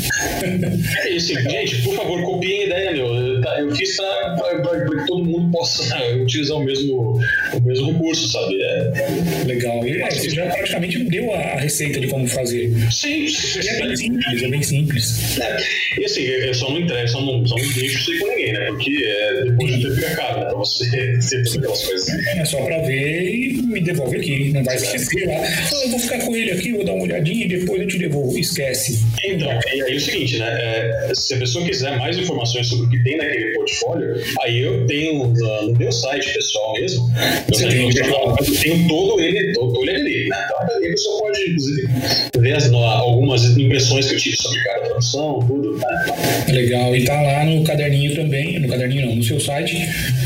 [1.03, 3.34] É isso, gente, por favor, copiem a ideia, meu.
[3.61, 5.83] Eu, fiz para que todo mundo possa
[6.16, 7.21] utilizar o mesmo,
[7.53, 8.61] o mesmo recurso, sabe?
[8.62, 9.87] É, Legal.
[9.87, 12.71] E é, você já praticamente deu a receita de como fazer.
[12.91, 13.27] sim,
[13.66, 15.41] é bem simples, é bem simples.
[15.41, 15.57] É,
[16.01, 18.53] e assim, eu só não entrego, só não, só não deixo isso aí com ninguém,
[18.53, 18.66] né?
[18.66, 20.47] Porque é, depois de ter fica caro, né?
[20.47, 22.09] Pra você ter aquelas coisas.
[22.09, 24.53] É só pra ver e me devolve aqui.
[24.53, 25.35] Não vai esquecer lá.
[25.37, 27.99] Ah, eu vou ficar com ele aqui, vou dar uma olhadinha e depois eu te
[27.99, 28.39] devolvo.
[28.39, 29.01] Esquece.
[29.27, 30.47] Então, e aí é o seguinte, né?
[30.47, 34.87] É, se a pessoa quiser mais informações sobre o que tem naquele portfólio, aí eu
[34.87, 37.11] tenho no, no meu site pessoal mesmo,
[37.49, 40.37] eu tenho todo ele, todo, todo ele ali, né?
[40.45, 41.89] Então aí a pessoa pode, inclusive,
[42.39, 45.85] ver as, algumas impressões que eu tive sobre cada tradução, tudo, né?
[46.53, 46.95] Legal.
[46.95, 49.77] E tá lá no caderninho também, no caderninho não, no seu site,